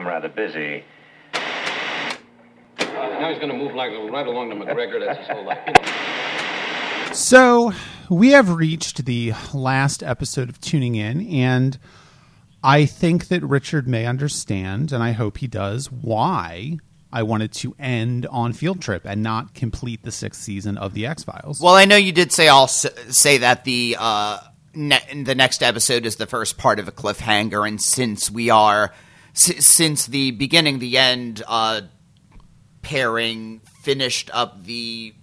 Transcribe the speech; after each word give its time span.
I'm 0.00 0.06
rather 0.06 0.30
busy. 0.30 0.82
Now 2.78 3.28
he's 3.28 3.38
going 3.38 3.50
to 3.50 3.54
move 3.54 3.74
like 3.74 3.90
right 4.10 4.26
along 4.26 4.48
to 4.48 4.56
McGregor. 4.56 5.04
That's 5.04 5.18
his 5.18 5.28
whole 5.28 5.44
life. 5.44 5.58
You 5.66 5.74
know. 5.74 7.12
So 7.12 7.72
we 8.08 8.30
have 8.30 8.48
reached 8.48 9.04
the 9.04 9.34
last 9.52 10.02
episode 10.02 10.48
of 10.48 10.58
tuning 10.58 10.94
in, 10.94 11.26
and 11.26 11.78
I 12.64 12.86
think 12.86 13.28
that 13.28 13.42
Richard 13.42 13.86
may 13.86 14.06
understand, 14.06 14.90
and 14.90 15.02
I 15.02 15.12
hope 15.12 15.36
he 15.36 15.46
does, 15.46 15.92
why 15.92 16.78
I 17.12 17.22
wanted 17.22 17.52
to 17.56 17.76
end 17.78 18.24
on 18.24 18.54
Field 18.54 18.80
Trip 18.80 19.02
and 19.04 19.22
not 19.22 19.52
complete 19.54 20.02
the 20.02 20.12
sixth 20.12 20.40
season 20.40 20.78
of 20.78 20.94
the 20.94 21.04
X 21.04 21.24
Files. 21.24 21.60
Well, 21.60 21.74
I 21.74 21.84
know 21.84 21.96
you 21.96 22.12
did 22.12 22.32
say 22.32 22.48
I'll 22.48 22.68
say 22.68 23.36
that 23.36 23.64
the 23.64 23.98
uh, 23.98 24.38
ne- 24.74 25.24
the 25.24 25.34
next 25.34 25.62
episode 25.62 26.06
is 26.06 26.16
the 26.16 26.26
first 26.26 26.56
part 26.56 26.78
of 26.78 26.88
a 26.88 26.92
cliffhanger, 26.92 27.68
and 27.68 27.82
since 27.82 28.30
we 28.30 28.48
are 28.48 28.94
since 29.32 30.06
the 30.06 30.32
beginning, 30.32 30.78
the 30.78 30.98
end 30.98 31.42
uh, 31.46 31.82
pairing 32.82 33.60
finished 33.82 34.30
up 34.32 34.64
the 34.64 35.14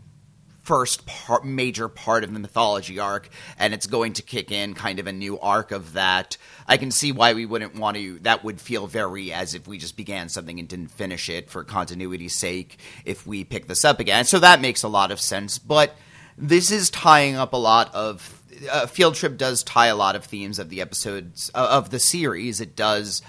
first 0.68 1.06
part, 1.06 1.46
major 1.46 1.88
part 1.88 2.26
of 2.26 2.34
the 2.34 2.40
mythology 2.40 3.00
arc, 3.00 3.30
and 3.58 3.74
it's 3.74 3.88
going 3.88 4.12
to 4.12 4.22
kick 4.22 4.52
in 4.52 4.74
kind 4.74 5.00
of 5.00 5.08
a 5.08 5.14
new 5.14 5.40
arc 5.40 5.72
of 5.72 5.94
that. 5.94 6.36
I 6.68 6.76
can 6.76 6.92
see 6.92 7.14
why 7.14 7.34
we 7.34 7.46
wouldn't 7.46 7.76
want 7.76 7.96
to. 7.96 8.20
That 8.20 8.44
would 8.44 8.60
feel 8.60 8.86
very 8.86 9.32
as 9.32 9.54
if 9.54 9.66
we 9.66 9.78
just 9.78 9.96
began 9.96 10.28
something 10.28 10.60
and 10.60 10.68
didn't 10.68 10.92
finish 10.92 11.30
it 11.30 11.50
for 11.50 11.64
continuity's 11.64 12.36
sake. 12.36 12.80
If 13.06 13.26
we 13.26 13.46
pick 13.46 13.68
this 13.68 13.86
up 13.86 14.02
again, 14.02 14.26
so 14.26 14.40
that 14.40 14.60
makes 14.60 14.84
a 14.84 14.90
lot 14.90 15.10
of 15.10 15.22
sense. 15.22 15.58
But 15.58 15.96
this 16.38 16.70
is 16.70 16.90
tying 16.90 17.38
up 17.38 17.54
a 17.54 17.58
lot 17.58 17.94
of. 17.96 18.44
Uh, 18.70 18.88
Field 18.88 19.16
Trip 19.16 19.38
does 19.38 19.64
tie 19.64 19.88
a 19.88 19.96
lot 19.96 20.16
of 20.16 20.26
themes 20.26 20.60
of 20.60 20.70
the 20.70 20.82
episodes 20.82 21.50
uh, 21.56 21.68
of 21.72 21.92
the 21.92 22.00
series. 22.00 22.60
It 22.60 22.76
does 22.76 23.22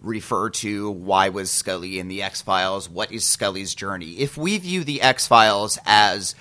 refer 0.00 0.50
to 0.50 0.90
why 0.90 1.28
was 1.28 1.50
Scully 1.50 1.98
in 1.98 2.08
the 2.08 2.22
X 2.22 2.42
Files? 2.42 2.88
What 2.88 3.12
is 3.12 3.24
Scully's 3.24 3.74
journey? 3.74 4.18
If 4.18 4.36
we 4.36 4.58
view 4.58 4.84
the 4.84 5.02
X 5.02 5.26
Files 5.26 5.78
as 5.84 6.34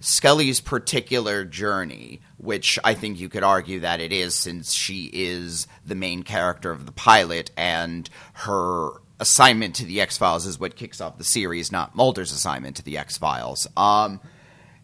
Scully's 0.00 0.60
particular 0.60 1.44
journey, 1.44 2.20
which 2.36 2.78
I 2.84 2.94
think 2.94 3.18
you 3.18 3.28
could 3.28 3.42
argue 3.42 3.80
that 3.80 4.00
it 4.00 4.12
is 4.12 4.34
since 4.34 4.72
she 4.72 5.10
is 5.12 5.66
the 5.84 5.94
main 5.94 6.22
character 6.22 6.70
of 6.70 6.86
the 6.86 6.92
pilot 6.92 7.50
and 7.56 8.08
her 8.34 8.90
assignment 9.20 9.74
to 9.76 9.84
the 9.84 10.00
X 10.00 10.16
Files 10.18 10.46
is 10.46 10.60
what 10.60 10.76
kicks 10.76 11.00
off 11.00 11.18
the 11.18 11.24
series, 11.24 11.72
not 11.72 11.96
Mulder's 11.96 12.32
assignment 12.32 12.76
to 12.76 12.84
the 12.84 12.98
X 12.98 13.18
Files. 13.18 13.66
Um, 13.76 14.20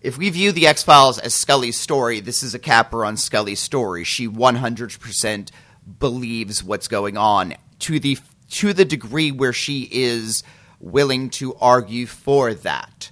if 0.01 0.19
we 0.19 0.29
view 0.31 0.53
the 0.53 0.67
X 0.67 0.83
Files 0.83 1.19
as 1.19 1.35
Scully's 1.35 1.79
story, 1.79 2.21
this 2.21 2.43
is 2.43 2.55
a 2.55 2.59
capper 2.59 3.05
on 3.05 3.17
Scully's 3.17 3.61
story. 3.61 4.05
She 4.05 4.29
100% 4.29 5.51
believes 5.99 6.65
what's 6.65 6.89
going 6.89 7.17
on 7.17 7.55
to 7.81 7.99
the 7.99 8.19
to 8.51 8.73
the 8.73 8.85
degree 8.85 9.33
where 9.33 9.53
she 9.53 9.89
is 9.91 10.43
willing 10.79 11.31
to 11.31 11.55
argue 11.57 12.07
for 12.07 12.55
that 12.55 13.11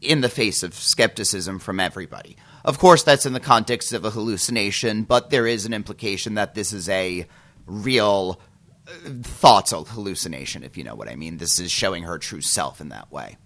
in 0.00 0.20
the 0.20 0.28
face 0.28 0.62
of 0.62 0.74
skepticism 0.74 1.58
from 1.58 1.80
everybody. 1.80 2.36
Of 2.64 2.78
course, 2.78 3.02
that's 3.02 3.26
in 3.26 3.32
the 3.32 3.40
context 3.40 3.92
of 3.92 4.04
a 4.04 4.10
hallucination, 4.10 5.02
but 5.02 5.30
there 5.30 5.46
is 5.46 5.66
an 5.66 5.74
implication 5.74 6.34
that 6.34 6.54
this 6.54 6.72
is 6.72 6.88
a 6.88 7.26
real 7.66 8.40
uh, 8.86 8.90
thoughts 9.22 9.72
hallucination, 9.72 10.62
if 10.62 10.76
you 10.76 10.84
know 10.84 10.94
what 10.94 11.08
I 11.08 11.16
mean. 11.16 11.38
This 11.38 11.58
is 11.58 11.70
showing 11.72 12.04
her 12.04 12.18
true 12.18 12.40
self 12.40 12.80
in 12.80 12.90
that 12.90 13.10
way. 13.10 13.36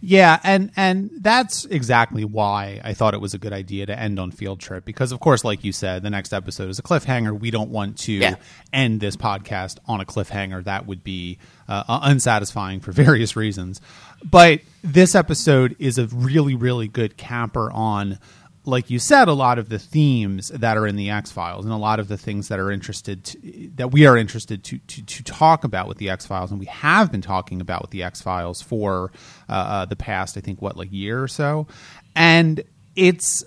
Yeah, 0.00 0.38
and 0.42 0.70
and 0.76 1.10
that's 1.20 1.64
exactly 1.66 2.24
why 2.24 2.80
I 2.82 2.94
thought 2.94 3.14
it 3.14 3.20
was 3.20 3.34
a 3.34 3.38
good 3.38 3.52
idea 3.52 3.86
to 3.86 3.98
end 3.98 4.18
on 4.18 4.30
Field 4.30 4.60
Trip 4.60 4.84
because, 4.84 5.12
of 5.12 5.20
course, 5.20 5.44
like 5.44 5.64
you 5.64 5.72
said, 5.72 6.02
the 6.02 6.10
next 6.10 6.32
episode 6.32 6.70
is 6.70 6.78
a 6.78 6.82
cliffhanger. 6.82 7.38
We 7.38 7.50
don't 7.50 7.70
want 7.70 7.98
to 8.00 8.12
Yeah. 8.12 8.34
end 8.72 9.00
this 9.00 9.16
podcast 9.16 9.78
on 9.86 10.00
a 10.00 10.04
cliffhanger. 10.04 10.64
That 10.64 10.86
would 10.86 11.04
be 11.04 11.38
uh, 11.68 11.84
unsatisfying 12.02 12.80
for 12.80 12.92
various 13.04 13.36
reasons. 13.36 13.80
But 14.24 14.60
this 14.84 15.14
episode 15.14 15.74
is 15.78 15.98
a 15.98 16.06
really, 16.06 16.54
really 16.54 16.86
good 16.88 17.16
capper 17.16 17.70
on, 17.72 18.18
like 18.64 18.90
you 18.90 18.98
said, 19.00 19.26
a 19.26 19.32
lot 19.32 19.58
of 19.58 19.68
the 19.68 19.78
themes 19.78 20.48
that 20.48 20.76
are 20.76 20.86
in 20.86 20.94
the 20.96 21.10
X 21.10 21.32
Files 21.32 21.64
and 21.64 21.74
a 21.74 21.76
lot 21.78 21.98
of 21.98 22.06
the 22.08 22.16
things 22.16 22.46
that 22.48 22.60
are 22.60 22.70
interested 22.70 23.24
to, 23.24 23.70
that 23.74 23.90
we 23.90 24.06
are 24.06 24.16
interested 24.16 24.62
to, 24.64 24.78
to 24.78 25.02
to 25.04 25.24
talk 25.24 25.64
about 25.64 25.88
with 25.88 25.98
the 25.98 26.10
X 26.10 26.26
Files, 26.26 26.50
and 26.50 26.60
we 26.60 26.66
have 26.66 27.10
been 27.10 27.22
talking 27.22 27.60
about 27.60 27.82
with 27.82 27.90
the 27.90 28.02
X 28.04 28.22
Files 28.22 28.62
for 28.62 29.10
uh, 29.48 29.52
uh, 29.52 29.84
the 29.86 29.96
past, 29.96 30.36
I 30.36 30.40
think, 30.40 30.62
what 30.62 30.76
like 30.76 30.92
year 30.92 31.20
or 31.22 31.28
so, 31.28 31.66
and 32.14 32.62
it's 32.94 33.42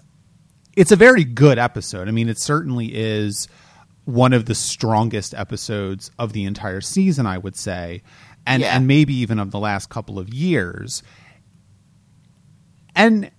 it's 0.76 0.92
a 0.92 0.98
very 0.98 1.24
good 1.24 1.58
episode. 1.58 2.10
I 2.10 2.12
mean, 2.12 2.28
it 2.28 2.38
certainly 2.40 2.88
is 2.94 3.48
one 4.04 4.34
of 4.34 4.46
the 4.46 4.56
strongest 4.56 5.34
episodes 5.34 6.12
of 6.20 6.34
the 6.34 6.44
entire 6.44 6.82
season, 6.82 7.26
I 7.26 7.38
would 7.38 7.56
say, 7.56 8.04
and 8.46 8.62
Yeah. 8.62 8.76
and 8.76 8.86
maybe 8.86 9.14
even 9.16 9.40
of 9.40 9.52
the 9.52 9.60
last 9.60 9.90
couple 9.90 10.20
of 10.20 10.28
years. 10.34 11.02
And 12.96 13.32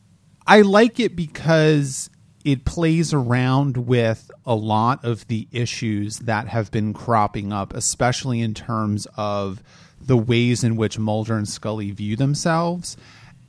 I 0.46 0.62
like 0.62 1.00
it 1.00 1.16
because 1.16 2.10
it 2.44 2.64
plays 2.64 3.12
around 3.12 3.76
with 3.76 4.30
a 4.44 4.54
lot 4.54 5.04
of 5.04 5.26
the 5.26 5.48
issues 5.50 6.20
that 6.20 6.46
have 6.48 6.70
been 6.70 6.92
cropping 6.92 7.52
up, 7.52 7.74
especially 7.74 8.40
in 8.40 8.54
terms 8.54 9.06
of 9.16 9.62
the 10.00 10.16
ways 10.16 10.62
in 10.62 10.76
which 10.76 10.98
Mulder 10.98 11.36
and 11.36 11.48
Scully 11.48 11.90
view 11.90 12.14
themselves. 12.14 12.96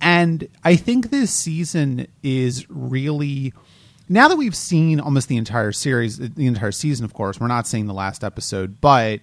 And 0.02 0.48
I 0.64 0.76
think 0.76 1.10
this 1.10 1.32
season 1.32 2.08
is 2.24 2.68
really 2.70 3.54
now 4.10 4.28
that 4.30 4.38
we've 4.38 4.56
seen 4.56 5.00
almost 5.00 5.28
the 5.28 5.38
entire 5.38 5.72
series, 5.72 6.18
the 6.18 6.48
entire 6.48 6.72
season, 6.72 7.04
of 7.04 7.14
course, 7.14 7.40
we're 7.40 7.48
not 7.48 7.68
seeing 7.68 7.88
the 7.88 7.94
last 7.94 8.24
episode, 8.24 8.80
but 8.80 9.20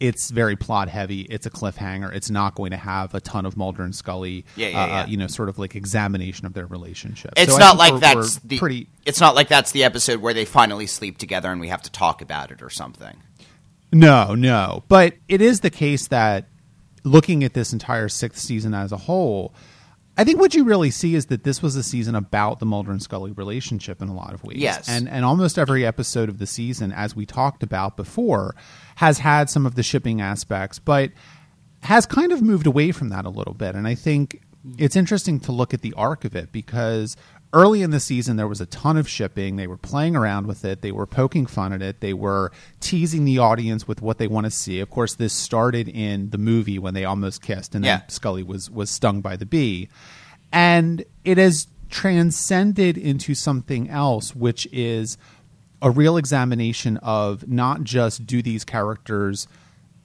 it's 0.00 0.30
very 0.30 0.54
plot 0.54 0.88
heavy. 0.88 1.22
It's 1.22 1.44
a 1.46 1.50
cliffhanger. 1.50 2.14
It's 2.14 2.30
not 2.30 2.54
going 2.54 2.70
to 2.70 2.76
have 2.76 3.14
a 3.14 3.20
ton 3.20 3.44
of 3.46 3.56
Mulder 3.56 3.82
and 3.82 3.94
Scully, 3.94 4.44
Yeah, 4.54 4.68
yeah, 4.68 4.82
uh, 4.82 4.86
yeah. 4.86 5.06
you 5.06 5.16
know, 5.16 5.26
sort 5.26 5.48
of 5.48 5.58
like 5.58 5.74
examination 5.74 6.46
of 6.46 6.52
their 6.54 6.66
relationship. 6.66 7.32
It's 7.36 7.52
So 7.52 7.58
not 7.58 7.76
like 7.76 7.90
we're- 7.92 8.00
that's 8.00 8.16
we're 8.36 8.48
the 8.48 8.58
pretty. 8.58 8.86
It's 9.04 9.20
not 9.20 9.34
like 9.34 9.48
that's 9.48 9.72
the 9.72 9.82
episode 9.84 10.20
where 10.20 10.32
they 10.34 10.44
finally 10.44 10.86
sleep 10.86 11.18
together 11.18 11.50
and 11.50 11.60
we 11.60 11.68
have 11.68 11.82
to 11.82 11.90
talk 11.90 12.22
about 12.22 12.50
it 12.52 12.62
or 12.62 12.70
something. 12.70 13.16
No, 13.92 14.34
no. 14.34 14.84
But 14.88 15.14
it 15.28 15.40
is 15.40 15.60
the 15.60 15.70
case 15.70 16.08
that 16.08 16.46
looking 17.04 17.42
at 17.42 17.54
this 17.54 17.72
entire 17.72 18.08
sixth 18.08 18.42
season 18.42 18.74
as 18.74 18.92
a 18.92 18.96
whole, 18.98 19.54
I 20.18 20.24
think 20.24 20.40
what 20.40 20.52
you 20.52 20.64
really 20.64 20.90
see 20.90 21.14
is 21.14 21.26
that 21.26 21.44
this 21.44 21.62
was 21.62 21.76
a 21.76 21.82
season 21.82 22.16
about 22.16 22.58
the 22.58 22.66
Mulder 22.66 22.90
and 22.90 23.00
Scully 23.00 23.30
relationship 23.30 24.02
in 24.02 24.08
a 24.08 24.14
lot 24.14 24.34
of 24.34 24.42
ways. 24.42 24.58
Yes. 24.58 24.88
And 24.88 25.08
and 25.08 25.24
almost 25.24 25.58
every 25.58 25.86
episode 25.86 26.28
of 26.28 26.38
the 26.38 26.46
season, 26.46 26.92
as 26.92 27.14
we 27.14 27.24
talked 27.24 27.62
about 27.62 27.96
before, 27.96 28.56
has 28.96 29.20
had 29.20 29.48
some 29.48 29.64
of 29.64 29.76
the 29.76 29.84
shipping 29.84 30.20
aspects, 30.20 30.80
but 30.80 31.12
has 31.84 32.04
kind 32.04 32.32
of 32.32 32.42
moved 32.42 32.66
away 32.66 32.90
from 32.90 33.10
that 33.10 33.24
a 33.24 33.30
little 33.30 33.54
bit. 33.54 33.76
And 33.76 33.86
I 33.86 33.94
think 33.94 34.42
it's 34.76 34.96
interesting 34.96 35.38
to 35.40 35.52
look 35.52 35.72
at 35.72 35.82
the 35.82 35.94
arc 35.94 36.24
of 36.24 36.34
it 36.34 36.50
because 36.50 37.16
early 37.52 37.82
in 37.82 37.90
the 37.90 38.00
season 38.00 38.36
there 38.36 38.48
was 38.48 38.60
a 38.60 38.66
ton 38.66 38.96
of 38.96 39.08
shipping. 39.08 39.56
They 39.56 39.66
were 39.66 39.76
playing 39.76 40.16
around 40.16 40.46
with 40.46 40.64
it, 40.64 40.82
they 40.82 40.92
were 40.92 41.06
poking 41.06 41.46
fun 41.46 41.72
at 41.72 41.82
it, 41.82 42.00
they 42.00 42.12
were 42.12 42.52
teasing 42.80 43.24
the 43.24 43.38
audience 43.38 43.88
with 43.88 44.02
what 44.02 44.18
they 44.18 44.28
want 44.28 44.44
to 44.44 44.50
see. 44.50 44.80
Of 44.80 44.90
course, 44.90 45.14
this 45.14 45.32
started 45.32 45.88
in 45.88 46.30
the 46.30 46.38
movie 46.38 46.78
when 46.78 46.94
they 46.94 47.04
almost 47.04 47.42
kissed 47.42 47.74
and 47.74 47.84
then 47.84 48.02
Scully 48.08 48.42
was 48.42 48.70
was 48.70 48.90
stung 48.90 49.20
by 49.20 49.36
the 49.36 49.46
bee. 49.46 49.88
And 50.52 51.04
it 51.24 51.38
has 51.38 51.68
transcended 51.90 52.98
into 52.98 53.34
something 53.34 53.88
else 53.88 54.34
which 54.34 54.66
is 54.72 55.16
a 55.80 55.90
real 55.90 56.16
examination 56.16 56.96
of 56.98 57.48
not 57.48 57.82
just 57.82 58.26
do 58.26 58.42
these 58.42 58.64
characters 58.64 59.46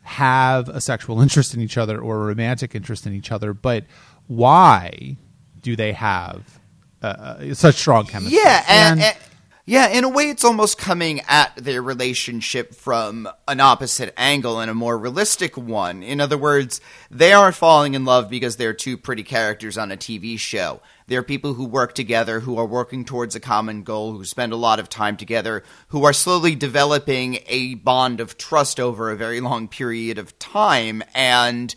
have 0.04 0.70
a 0.70 0.80
sexual 0.80 1.22
interest 1.22 1.54
in 1.54 1.62
each 1.62 1.78
other 1.78 2.00
or 2.00 2.22
a 2.22 2.26
romantic 2.26 2.76
interest 2.76 3.06
in 3.06 3.14
each 3.14 3.32
other, 3.32 3.54
but 3.54 3.86
why 4.28 5.18
do 5.62 5.76
they 5.76 5.94
have 5.94 6.60
uh, 7.04 7.54
such 7.54 7.76
strong 7.76 8.06
chemistry? 8.06 8.40
Yeah, 8.44 8.64
and, 8.68 9.02
and- 9.02 9.18
yeah, 9.66 9.88
in 9.88 10.04
a 10.04 10.10
way, 10.10 10.24
it's 10.30 10.44
almost 10.44 10.78
coming 10.78 11.22
at 11.22 11.56
their 11.56 11.82
relationship 11.82 12.76
from 12.76 13.30
an 13.48 13.62
opposite 13.62 14.14
angle 14.18 14.60
and 14.60 14.70
a 14.70 14.74
more 14.74 14.98
realistic 14.98 15.56
one. 15.56 16.04
In 16.04 16.20
other 16.20 16.38
words, 16.38 16.82
they 17.10 17.32
aren't 17.32 17.56
falling 17.56 17.94
in 17.94 18.04
love 18.04 18.30
because 18.30 18.58
they're 18.58 18.74
two 18.74 18.98
pretty 18.98 19.24
characters 19.24 19.78
on 19.78 19.90
a 19.90 19.96
TV 19.96 20.38
show. 20.38 20.82
They're 21.08 21.24
people 21.24 21.54
who 21.54 21.64
work 21.64 21.96
together, 21.96 22.42
who 22.42 22.58
are 22.58 22.66
working 22.66 23.06
towards 23.06 23.38
a 23.38 23.40
common 23.40 23.84
goal, 23.84 24.12
who 24.18 24.26
spend 24.26 24.52
a 24.52 24.58
lot 24.58 24.82
of 24.82 24.90
time 24.90 25.16
together, 25.16 25.64
who 25.90 26.04
are 26.04 26.14
slowly 26.14 26.56
developing 26.56 27.40
a 27.48 27.76
bond 27.76 28.20
of 28.20 28.38
trust 28.38 28.82
over 28.82 29.12
a 29.12 29.16
very 29.16 29.40
long 29.40 29.70
period 29.70 30.18
of 30.18 30.38
time, 30.40 31.02
and 31.16 31.74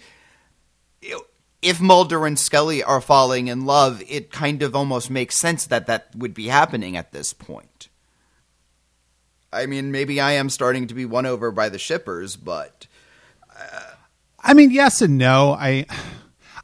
if 1.67 1.81
Mulder 1.81 2.25
and 2.27 2.39
Scully 2.39 2.83
are 2.83 3.01
falling 3.01 3.49
in 3.49 3.67
love, 3.67 4.03
it 4.09 4.31
kind 4.31 4.63
of 4.63 4.77
almost 4.77 5.11
makes 5.11 5.39
sense 5.39 5.67
that 5.67 5.87
that 5.87 6.15
would 6.15 6.33
be 6.33 6.47
happening 6.49 6.97
at 6.97 7.13
this 7.13 7.33
point. 7.33 7.89
I 9.53 9.67
mean, 9.67 9.91
maybe 9.91 10.21
I 10.21 10.33
am 10.33 10.51
starting 10.51 10.87
to 10.89 10.95
be 10.95 11.05
won 11.05 11.27
over 11.27 11.51
by 11.51 11.69
the 11.69 11.79
shippers, 11.79 12.37
but 12.37 12.87
uh, 13.59 13.81
I 14.41 14.55
mean, 14.55 14.71
yes 14.71 15.01
and 15.03 15.19
no. 15.19 15.53
I 15.59 15.87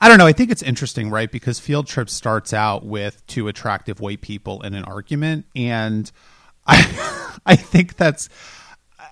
I 0.01 0.09
don't 0.09 0.19
know. 0.19 0.27
I 0.27 0.33
think 0.33 0.51
it's 0.51 0.63
interesting, 0.63 1.11
right? 1.11 1.31
Because 1.31 1.59
Field 1.59 1.87
Trip 1.87 2.11
starts 2.11 2.53
out 2.53 2.85
with 2.85 3.27
two 3.27 3.49
attractive 3.49 4.01
white 4.01 4.21
people 4.21 4.63
in 4.63 4.75
an 4.75 4.85
argument, 4.85 5.47
and 5.57 6.11
I 6.67 7.37
I 7.47 7.57
think 7.57 7.97
that's 7.97 8.29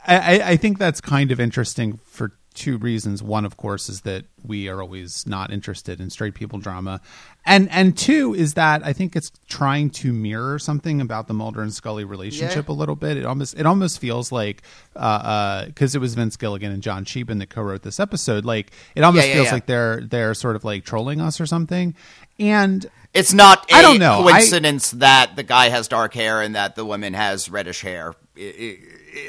I- 0.07 0.43
I 0.45 0.57
think 0.57 0.79
that's 0.79 1.01
kind 1.01 1.31
of 1.33 1.41
interesting 1.41 1.99
for 2.05 2.33
two 2.55 2.79
reasons. 2.79 3.23
One, 3.23 3.45
of 3.45 3.57
course, 3.57 3.89
is 3.89 4.01
that 4.03 4.25
we 4.45 4.69
are 4.69 4.81
always 4.83 5.27
not 5.27 5.53
interested 5.53 6.01
in 6.01 6.11
straight 6.11 6.35
people 6.35 6.59
drama, 6.59 7.01
and 7.47 7.71
and 7.71 7.97
two 7.97 8.35
is 8.35 8.55
that 8.55 8.85
I 8.85 8.93
think 8.93 9.15
it's 9.17 9.31
trying 9.49 9.91
to 9.91 10.13
mirror 10.13 10.59
something 10.59 11.01
about 11.01 11.29
the 11.29 11.35
Mulder 11.35 11.63
and 11.63 11.73
Scully 11.73 12.05
relationship 12.05 12.69
a 12.69 12.73
little 12.73 12.97
bit. 12.97 13.17
It 13.17 13.25
almost 13.25 13.59
it 13.59 13.67
almost 13.67 13.99
feels 13.99 14.33
like 14.33 14.63
uh, 14.97 14.99
uh, 14.99 15.65
because 15.67 15.95
it 15.95 16.01
was 16.01 16.15
Vince 16.15 16.37
Gilligan 16.37 16.73
and 16.73 16.83
John 16.83 17.05
Shiban 17.05 17.39
that 17.39 17.51
co-wrote 17.51 17.83
this 17.83 18.01
episode. 18.01 18.45
Like 18.45 18.73
it 18.95 19.03
almost 19.03 19.27
Yeah, 19.27 19.31
yeah, 19.31 19.35
feels 19.37 19.47
yeah. 19.47 19.53
like 19.55 19.67
they're 19.67 20.01
they're 20.03 20.35
sort 20.35 20.57
of 20.57 20.65
like 20.65 20.85
trolling 20.85 21.21
us 21.21 21.41
or 21.41 21.47
something. 21.47 21.95
And 22.39 22.89
It's 23.13 23.33
not 23.35 23.71
I 23.73 23.83
don't 23.83 23.99
know. 23.99 24.27
I- 24.27 24.33
coincidence 24.33 24.91
that 24.93 25.37
the 25.37 25.43
guy 25.43 25.69
has 25.69 25.89
dark 25.89 26.15
hair 26.15 26.41
and 26.41 26.55
that 26.55 26.75
the 26.75 26.85
woman 26.85 27.13
has 27.15 27.51
reddish 27.51 27.83
hair. 27.83 28.15
I- 28.37 28.41
I- 28.59 28.79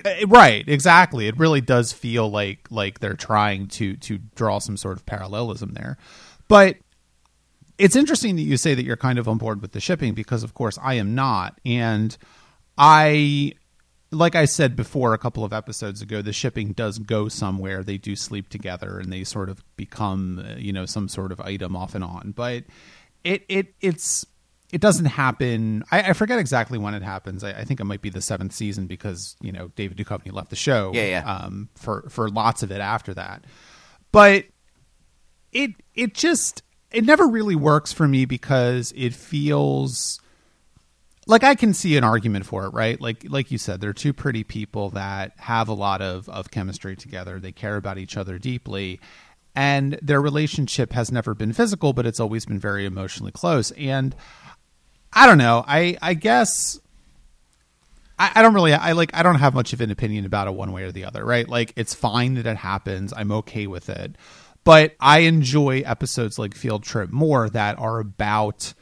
Uh, 0.06 0.28
right 0.28 0.68
exactly. 0.68 1.28
It 1.28 1.38
really 1.38 1.62
does 1.62 1.92
feel 1.92 2.30
like 2.30 2.68
like 2.70 3.00
they're 3.00 3.14
trying 3.14 3.68
to 3.70 3.96
to 3.98 4.20
draw 4.36 4.60
some 4.60 4.78
sort 4.78 4.98
of 4.98 5.06
parallelism 5.06 5.74
there. 5.74 5.98
But 6.48 6.78
it's 7.78 7.96
interesting 7.96 8.36
that 8.36 8.44
you 8.44 8.58
say 8.58 8.76
that 8.76 8.84
you're 8.84 8.98
kind 8.98 9.18
of 9.18 9.28
on 9.28 9.38
board 9.38 9.62
with 9.62 9.72
the 9.72 9.80
shipping 9.80 10.14
because 10.14 10.44
of 10.44 10.54
course 10.54 10.78
i 10.82 10.96
am 10.96 11.16
not. 11.16 11.60
And 11.66 12.16
i 12.78 13.54
like 14.12 14.36
i 14.36 14.46
said 14.46 14.76
before 14.76 15.14
a 15.14 15.18
couple 15.18 15.44
of 15.44 15.54
episodes 15.54 16.02
ago 16.02 16.22
the 16.22 16.34
shipping 16.34 16.74
does 16.74 17.00
go 17.00 17.28
somewhere. 17.28 17.84
They 17.84 17.98
do 17.98 18.16
sleep 18.16 18.50
together 18.50 19.00
and 19.00 19.12
they 19.12 19.24
sort 19.24 19.50
of 19.50 19.64
become 19.78 20.40
uh, 20.46 20.56
you 20.58 20.74
know 20.74 20.86
some 20.86 21.08
sort 21.08 21.32
of 21.32 21.40
item 21.40 21.76
off 21.76 21.96
and 21.96 22.04
on. 22.04 22.34
But 22.36 22.66
it 23.24 23.46
it 23.48 23.74
it's 23.82 24.26
it 24.72 24.80
doesn't 24.80 25.06
happen. 25.06 25.84
I, 25.92 26.02
I 26.02 26.14
forget 26.14 26.40
exactly 26.40 26.78
when 26.78 26.94
it 26.94 27.04
happens. 27.04 27.44
I, 27.44 27.52
I 27.52 27.64
think 27.66 27.80
it 27.80 27.84
might 27.84 28.02
be 28.02 28.10
the 28.10 28.22
seventh 28.22 28.54
season 28.54 28.88
because 28.88 29.36
you 29.42 29.52
know 29.52 29.70
David 29.76 29.98
Duchovny 29.98 30.32
left 30.32 30.50
the 30.50 30.56
show. 30.56 30.92
Yeah, 30.94 31.06
yeah. 31.06 31.34
Um, 31.34 31.70
for 31.76 32.08
for 32.10 32.30
lots 32.30 32.64
of 32.64 32.72
it 32.72 32.80
after 32.80 33.14
that, 33.14 33.46
but 34.12 34.46
it 35.52 35.72
it 35.94 36.14
just 36.14 36.64
it 36.92 37.04
never 37.04 37.28
really 37.28 37.56
works 37.56 37.92
for 37.92 38.08
me 38.08 38.26
because 38.26 38.94
it 38.96 39.14
feels 39.14 40.20
like 41.28 41.44
I 41.44 41.56
can 41.56 41.74
see 41.74 41.98
an 41.98 42.04
argument 42.04 42.46
for 42.46 42.66
it, 42.66 42.70
right? 42.70 43.00
Like 43.00 43.26
like 43.28 43.52
you 43.52 43.58
said, 43.58 43.82
they're 43.82 43.94
two 43.94 44.14
pretty 44.14 44.44
people 44.44 44.92
that 44.92 45.34
have 45.38 45.68
a 45.68 45.74
lot 45.74 46.02
of 46.02 46.30
of 46.30 46.50
chemistry 46.50 46.96
together. 46.96 47.40
They 47.40 47.52
care 47.52 47.76
about 47.76 47.98
each 47.98 48.16
other 48.18 48.38
deeply. 48.40 49.00
And 49.54 50.00
their 50.02 50.22
relationship 50.22 50.94
has 50.94 51.12
never 51.12 51.36
been 51.36 51.52
physical, 51.52 51.92
but 51.92 52.06
it's 52.06 52.22
always 52.22 52.46
been 52.46 52.58
very 52.58 52.86
emotionally 52.86 53.34
close. 53.34 53.72
And 53.72 54.16
I 55.14 55.28
don't 55.28 55.38
know. 55.38 55.64
I 55.68 55.98
I 56.02 56.14
guess 56.14 56.80
I, 58.18 58.32
I 58.36 58.42
don't 58.42 58.54
really 58.54 58.74
I 58.74 58.92
like 58.94 59.12
I 59.14 59.24
don't 59.24 59.36
have 59.36 59.54
much 59.54 59.74
of 59.74 59.82
an 59.82 59.92
opinion 59.92 60.26
about 60.26 60.48
it 60.48 60.54
one 60.54 60.72
way 60.72 60.84
or 60.84 60.92
the 60.92 61.06
other, 61.06 61.26
right? 61.26 61.48
Like 61.48 61.74
it's 61.76 61.94
fine 61.94 62.36
that 62.36 62.46
it 62.46 62.58
happens. 62.58 63.14
I'm 63.16 63.32
okay 63.32 63.68
with 63.68 63.90
it. 63.90 64.16
But 64.64 64.96
I 65.00 65.20
enjoy 65.20 65.80
episodes 65.80 66.38
like 66.38 66.54
Field 66.54 66.84
Trip 66.84 67.10
more 67.10 67.50
that 67.50 67.80
are 67.80 68.00
about 68.00 68.74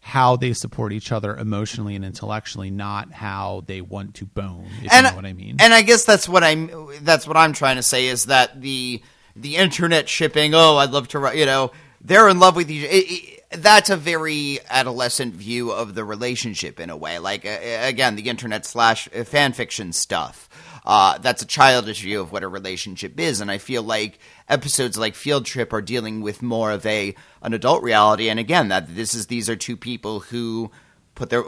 how 0.00 0.36
they 0.36 0.52
support 0.52 0.92
each 0.92 1.10
other 1.10 1.34
emotionally 1.34 1.96
and 1.96 2.04
intellectually, 2.04 2.70
not 2.70 3.10
how 3.10 3.64
they 3.66 3.80
want 3.80 4.14
to 4.16 4.26
bone. 4.26 4.68
If 4.82 4.92
and 4.92 5.06
you 5.06 5.10
know 5.10 5.16
what 5.16 5.24
I 5.24 5.32
mean. 5.32 5.56
And 5.60 5.72
I 5.72 5.80
guess 5.80 6.04
that's 6.04 6.28
what 6.28 6.44
I'm. 6.44 6.70
That's 7.00 7.26
what 7.26 7.38
I'm 7.38 7.52
trying 7.54 7.76
to 7.76 7.82
say 7.82 8.06
is 8.06 8.26
that 8.26 8.60
the 8.60 9.02
the 9.34 9.56
internet 9.56 10.08
shipping. 10.08 10.54
Oh, 10.54 10.76
I'd 10.76 10.90
love 10.90 11.08
to. 11.08 11.18
write 11.18 11.36
You 11.36 11.46
know, 11.46 11.72
they're 12.02 12.28
in 12.28 12.38
love 12.38 12.54
with 12.54 12.70
each. 12.70 12.84
It, 12.84 13.10
it, 13.10 13.33
that's 13.56 13.90
a 13.90 13.96
very 13.96 14.58
adolescent 14.68 15.34
view 15.34 15.70
of 15.70 15.94
the 15.94 16.04
relationship 16.04 16.80
in 16.80 16.90
a 16.90 16.96
way. 16.96 17.18
Like 17.18 17.44
again, 17.44 18.16
the 18.16 18.28
internet 18.28 18.66
slash 18.66 19.08
uh, 19.14 19.24
fan 19.24 19.52
fiction 19.52 19.92
stuff. 19.92 20.48
Uh, 20.86 21.16
that's 21.18 21.42
a 21.42 21.46
childish 21.46 22.02
view 22.02 22.20
of 22.20 22.30
what 22.30 22.42
a 22.42 22.48
relationship 22.48 23.18
is, 23.18 23.40
and 23.40 23.50
I 23.50 23.56
feel 23.56 23.82
like 23.82 24.18
episodes 24.48 24.98
like 24.98 25.14
Field 25.14 25.46
Trip 25.46 25.72
are 25.72 25.80
dealing 25.80 26.20
with 26.20 26.42
more 26.42 26.70
of 26.72 26.84
a 26.84 27.14
an 27.42 27.54
adult 27.54 27.82
reality. 27.82 28.28
And 28.28 28.38
again, 28.38 28.68
that 28.68 28.94
this 28.94 29.14
is 29.14 29.26
these 29.26 29.48
are 29.48 29.56
two 29.56 29.78
people 29.78 30.20
who 30.20 30.70
put 31.14 31.30
their 31.30 31.44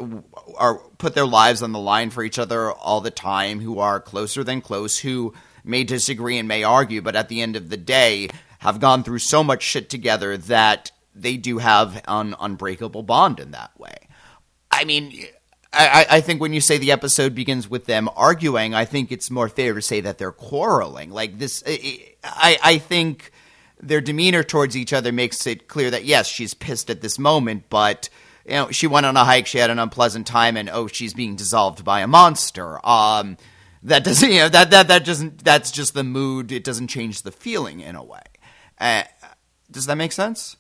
are 0.57 0.79
put 0.99 1.15
their 1.15 1.27
lives 1.27 1.63
on 1.63 1.73
the 1.73 1.79
line 1.79 2.11
for 2.11 2.23
each 2.23 2.39
other 2.39 2.73
all 2.73 3.03
the 3.03 3.11
time, 3.11 3.61
who 3.61 3.79
are 3.79 4.01
closer 4.01 4.43
than 4.43 4.63
close, 4.63 4.99
who 4.99 5.35
may 5.65 5.85
disagree 5.85 6.39
and 6.39 6.49
may 6.49 6.63
argue, 6.63 7.03
but 7.03 7.17
at 7.17 7.29
the 7.29 7.43
end 7.43 7.57
of 7.57 7.69
the 7.69 7.77
day, 7.77 8.29
have 8.61 8.81
gone 8.81 9.03
through 9.03 9.19
so 9.19 9.45
much 9.45 9.63
shit 9.63 9.91
together 9.91 10.37
that 10.37 10.93
they 11.17 11.37
do 11.37 11.59
have 11.59 12.03
an 12.07 12.35
unbreakable 12.39 13.03
bond 13.03 13.41
in 13.41 13.53
that 13.53 13.79
way. 13.79 14.09
I 14.71 14.85
mean, 14.85 15.13
I, 15.73 16.07
I 16.09 16.21
think 16.21 16.41
when 16.41 16.53
you 16.53 16.61
say 16.61 16.79
the 16.79 16.93
episode 16.93 17.35
begins 17.35 17.69
with 17.69 17.87
them 17.87 18.09
arguing, 18.15 18.75
I 18.75 18.85
think 18.85 19.13
it's 19.13 19.31
more 19.31 19.49
fair 19.49 19.75
to 19.75 19.83
say 19.83 20.01
that 20.01 20.19
they're 20.19 20.33
quarreling. 20.33 21.11
Like 21.11 21.39
this, 21.39 21.63
I, 21.67 22.59
I 22.63 22.79
think 22.79 23.33
their 23.81 24.01
demeanor 24.01 24.43
towards 24.43 24.77
each 24.77 24.93
other 24.93 25.13
makes 25.13 25.47
it 25.47 25.69
clear 25.69 25.91
that 25.91 26.05
yes, 26.05 26.27
she's 26.27 26.55
pissed 26.55 26.91
at 26.91 27.01
this 27.01 27.19
moment, 27.19 27.65
but 27.69 28.09
you 28.47 28.53
know, 28.53 28.71
she 28.71 28.87
went 28.87 29.07
on 29.07 29.17
a 29.17 29.25
hike, 29.25 29.47
she 29.47 29.59
had 29.59 29.71
an 29.71 29.79
unpleasant 29.79 30.27
time, 30.27 30.57
and 30.57 30.71
oh, 30.71 30.87
she's 30.87 31.15
being 31.15 31.37
dissolved 31.37 31.85
by 31.85 32.01
a 32.01 32.07
monster. 32.07 32.79
Um, 32.87 33.37
that 33.83 34.05
doesn't, 34.05 34.31
you 34.33 34.39
know, 34.39 34.49
that 34.49 34.71
that 34.71 34.89
that 34.89 35.05
doesn't. 35.05 35.45
That's 35.45 35.71
just 35.71 35.95
the 35.95 36.05
mood. 36.05 36.53
It 36.53 36.65
doesn't 36.65 36.89
change 36.89 37.23
the 37.23 37.33
feeling 37.33 37.81
in 37.81 37.97
a 37.97 38.05
way. 38.05 38.23
Uh, 38.79 39.03
does 39.71 39.87
that 39.87 39.97
make 39.97 40.13
sense? 40.13 40.57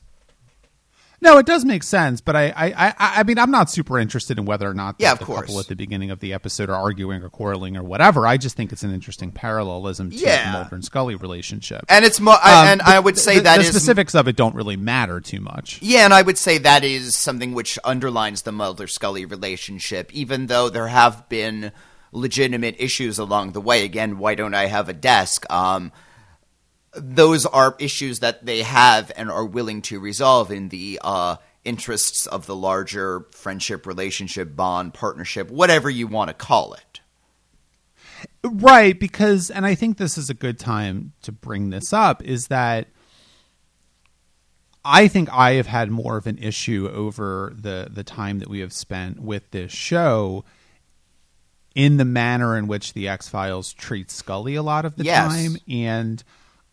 No, 1.21 1.39
it 1.39 1.47
does 1.47 1.65
make 1.65 1.83
sense, 1.83 2.21
but 2.21 2.37
I, 2.37 2.49
I, 2.55 2.67
I, 2.89 2.95
I 2.99 3.23
mean, 3.23 3.39
I'm 3.39 3.51
not 3.51 3.71
super 3.71 3.99
interested 3.99 4.39
in 4.39 4.45
whether 4.45 4.69
or 4.69 4.75
not 4.75 4.99
the, 4.99 5.05
Yeah, 5.05 5.13
of 5.13 5.19
the 5.19 5.25
course. 5.25 5.47
couple 5.47 5.59
at 5.61 5.67
the 5.67 5.75
beginning 5.75 6.11
of 6.11 6.21
the 6.21 6.33
episode 6.35 6.69
are 6.69 6.75
arguing 6.77 7.23
or 7.23 7.31
quarreling 7.31 7.77
or 7.77 7.83
whatever. 7.83 8.27
I 8.27 8.37
just 8.37 8.55
think 8.57 8.71
it's 8.73 8.83
an 8.83 8.93
interesting 8.93 9.33
parallelism 9.33 10.11
to 10.11 10.17
Yeah. 10.17 10.53
the 10.53 10.59
Mulder 10.59 10.75
and 10.77 10.85
Scully 10.85 11.15
relationship. 11.15 11.85
And 11.89 12.05
it's 12.05 12.21
more, 12.21 12.37
I, 12.43 12.63
Um, 12.63 12.69
and 12.69 12.79
but 12.81 12.89
I 12.89 13.01
would 13.01 13.17
say 13.19 13.37
the, 13.37 13.41
that 13.43 13.57
the 13.57 13.63
is 13.63 13.69
specifics 13.71 14.15
of 14.15 14.29
it 14.29 14.37
don't 14.37 14.55
really 14.55 14.77
matter 14.77 15.21
too 15.21 15.41
much. 15.41 15.79
Yeah, 15.81 16.05
and 16.05 16.13
I 16.13 16.21
would 16.23 16.37
say 16.39 16.59
that 16.59 16.85
is 16.85 17.17
something 17.17 17.55
which 17.55 17.79
underlines 17.83 18.43
the 18.43 18.53
Mulder 18.53 18.87
Scully 18.87 19.25
relationship, 19.25 20.13
even 20.15 20.47
though 20.49 20.69
there 20.69 20.89
have 20.89 21.29
been 21.31 21.73
legitimate 22.13 22.77
issues 22.79 23.19
along 23.19 23.53
the 23.53 23.61
way. 23.61 23.85
Again, 23.85 24.19
why 24.19 24.35
don't 24.35 24.55
I 24.55 24.67
have 24.67 24.89
a 24.89 24.93
desk? 24.93 25.45
Um, 25.51 25.93
those 26.97 27.47
are 27.47 27.77
issues 27.79 28.21
that 28.21 28.45
they 28.47 28.63
have 28.63 29.13
and 29.17 29.31
are 29.31 29.45
willing 29.45 29.83
to 29.83 30.01
resolve 30.01 30.51
in 30.51 30.69
the 30.71 30.99
uh, 31.03 31.37
interests 31.65 32.27
of 32.27 32.47
the 32.47 32.57
larger 32.57 33.27
friendship, 33.33 33.87
relationship, 33.87 34.57
bond, 34.57 34.95
partnership, 34.95 35.51
whatever 35.51 35.91
you 35.91 36.07
want 36.07 36.29
to 36.29 36.35
call 36.35 36.75
it. 36.75 37.01
Right, 38.43 38.99
because 38.99 39.51
and 39.51 39.67
I 39.67 39.75
think 39.75 39.99
this 39.99 40.17
is 40.17 40.31
a 40.31 40.35
good 40.35 40.59
time 40.59 41.13
to 41.23 41.33
bring 41.33 41.71
this 41.71 41.93
up 41.93 42.23
is 42.23 42.47
that 42.49 42.89
I 44.85 45.09
think 45.09 45.29
I 45.33 45.53
have 45.55 45.67
had 45.67 45.91
more 45.91 46.17
of 46.17 46.27
an 46.27 46.39
issue 46.39 46.89
over 46.93 47.53
the 47.57 47.89
the 47.91 48.05
time 48.05 48.39
that 48.39 48.49
we 48.49 48.61
have 48.61 48.73
spent 48.73 49.21
with 49.21 49.51
this 49.51 49.73
show 49.73 50.45
in 51.75 51.97
the 51.99 52.05
manner 52.05 52.57
in 52.57 52.69
which 52.69 52.95
the 52.95 53.09
X-Files 53.09 53.73
treats 53.75 54.15
Scully 54.15 54.55
a 54.55 54.63
lot 54.63 54.85
of 54.87 54.97
the 54.97 55.05
Yes. 55.05 55.31
time 55.35 55.57
and 55.69 56.23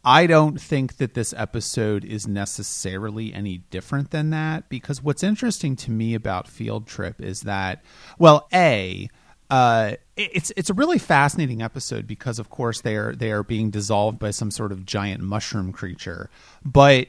I 0.05 0.27
don't 0.27 0.59
think 0.59 0.97
that 0.97 1.13
this 1.13 1.33
episode 1.37 2.03
is 2.03 2.27
necessarily 2.27 3.33
any 3.33 3.59
different 3.69 4.11
than 4.11 4.31
that 4.31 4.67
because 4.67 5.01
what's 5.01 5.23
interesting 5.23 5.75
to 5.77 5.91
me 5.91 6.13
about 6.13 6.47
Field 6.47 6.87
Trip 6.87 7.21
is 7.21 7.41
that 7.41 7.83
well, 8.19 8.47
a 8.53 9.09
uh, 9.49 9.93
it's 10.17 10.51
it's 10.57 10.69
a 10.69 10.73
really 10.73 10.97
fascinating 10.97 11.61
episode 11.61 12.05
because 12.05 12.39
of 12.39 12.49
course 12.49 12.81
they 12.81 12.95
are 12.95 13.15
they 13.15 13.31
are 13.31 13.43
being 13.43 13.69
dissolved 13.69 14.19
by 14.19 14.31
some 14.31 14.51
sort 14.51 14.71
of 14.71 14.85
giant 14.85 15.21
mushroom 15.21 15.71
creature, 15.71 16.29
but 16.65 17.07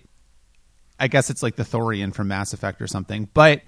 I 1.01 1.09
guess 1.09 1.31
it's 1.31 1.43
like 1.43 1.57
the 1.57 1.65
Thorian 1.65 2.15
from 2.15 2.29
Mass 2.29 2.53
Effect 2.53 2.81
or 2.81 2.87
something. 2.87 3.29
But 3.35 3.63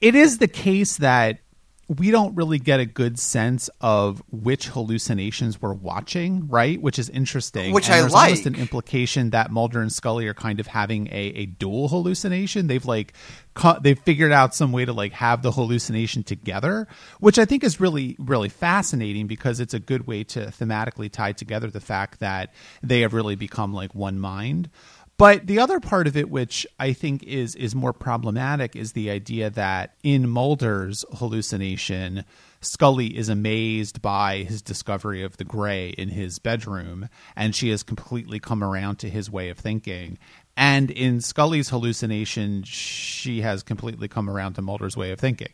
it 0.00 0.14
is 0.14 0.38
the 0.38 0.48
case 0.48 0.96
that 0.98 1.38
we 1.88 2.10
don't 2.10 2.34
really 2.34 2.58
get 2.58 2.80
a 2.80 2.86
good 2.86 3.18
sense 3.18 3.68
of 3.80 4.22
which 4.30 4.68
hallucinations 4.68 5.60
we're 5.60 5.74
watching, 5.74 6.48
right? 6.48 6.80
Which 6.80 6.98
is 6.98 7.10
interesting. 7.10 7.74
Which 7.74 7.86
And 7.86 7.94
I 7.94 8.00
there's 8.00 8.14
almost 8.14 8.44
like. 8.46 8.54
an 8.54 8.60
implication 8.60 9.30
that 9.30 9.50
Mulder 9.50 9.80
and 9.80 9.92
Scully 9.92 10.26
are 10.26 10.34
kind 10.34 10.60
of 10.60 10.66
having 10.66 11.08
a, 11.08 11.12
a 11.34 11.46
dual 11.46 11.88
hallucination. 11.88 12.66
They've 12.68 12.84
like 12.84 13.12
cu- 13.54 13.80
they've 13.82 13.98
figured 13.98 14.32
out 14.32 14.54
some 14.54 14.72
way 14.72 14.84
to 14.84 14.92
like 14.92 15.12
have 15.12 15.42
the 15.42 15.52
hallucination 15.52 16.22
together, 16.22 16.88
which 17.20 17.38
I 17.38 17.44
think 17.44 17.62
is 17.62 17.80
really 17.80 18.16
really 18.18 18.48
fascinating 18.48 19.26
because 19.26 19.60
it's 19.60 19.74
a 19.74 19.80
good 19.80 20.06
way 20.06 20.24
to 20.24 20.46
thematically 20.46 21.10
tie 21.10 21.32
together 21.32 21.70
the 21.70 21.80
fact 21.80 22.20
that 22.20 22.52
they 22.82 23.00
have 23.02 23.12
really 23.12 23.36
become 23.36 23.74
like 23.74 23.94
one 23.94 24.18
mind. 24.18 24.70
But 25.16 25.46
the 25.46 25.60
other 25.60 25.78
part 25.78 26.06
of 26.06 26.16
it, 26.16 26.28
which 26.28 26.66
I 26.78 26.92
think 26.92 27.22
is 27.22 27.54
is 27.54 27.74
more 27.74 27.92
problematic, 27.92 28.74
is 28.74 28.92
the 28.92 29.10
idea 29.10 29.48
that 29.50 29.94
in 30.02 30.28
Mulder's 30.28 31.04
hallucination, 31.14 32.24
Scully 32.60 33.16
is 33.16 33.28
amazed 33.28 34.02
by 34.02 34.38
his 34.38 34.60
discovery 34.60 35.22
of 35.22 35.36
the 35.36 35.44
gray 35.44 35.90
in 35.90 36.08
his 36.08 36.38
bedroom, 36.40 37.08
and 37.36 37.54
she 37.54 37.68
has 37.68 37.82
completely 37.82 38.40
come 38.40 38.64
around 38.64 38.96
to 38.96 39.10
his 39.10 39.30
way 39.30 39.50
of 39.50 39.58
thinking. 39.58 40.18
And 40.56 40.90
in 40.90 41.20
Scully's 41.20 41.68
hallucination, 41.68 42.64
she 42.64 43.42
has 43.42 43.62
completely 43.62 44.08
come 44.08 44.28
around 44.28 44.54
to 44.54 44.62
Mulder's 44.62 44.96
way 44.96 45.12
of 45.12 45.20
thinking. 45.20 45.52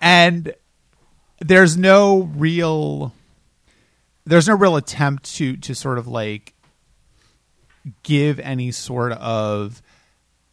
And 0.00 0.54
there's 1.40 1.76
no 1.76 2.30
real 2.36 3.12
there's 4.26 4.48
no 4.48 4.54
real 4.54 4.76
attempt 4.76 5.34
to 5.34 5.56
to 5.58 5.74
sort 5.74 5.98
of 5.98 6.06
like 6.06 6.53
give 8.02 8.38
any 8.40 8.70
sort 8.70 9.12
of 9.12 9.82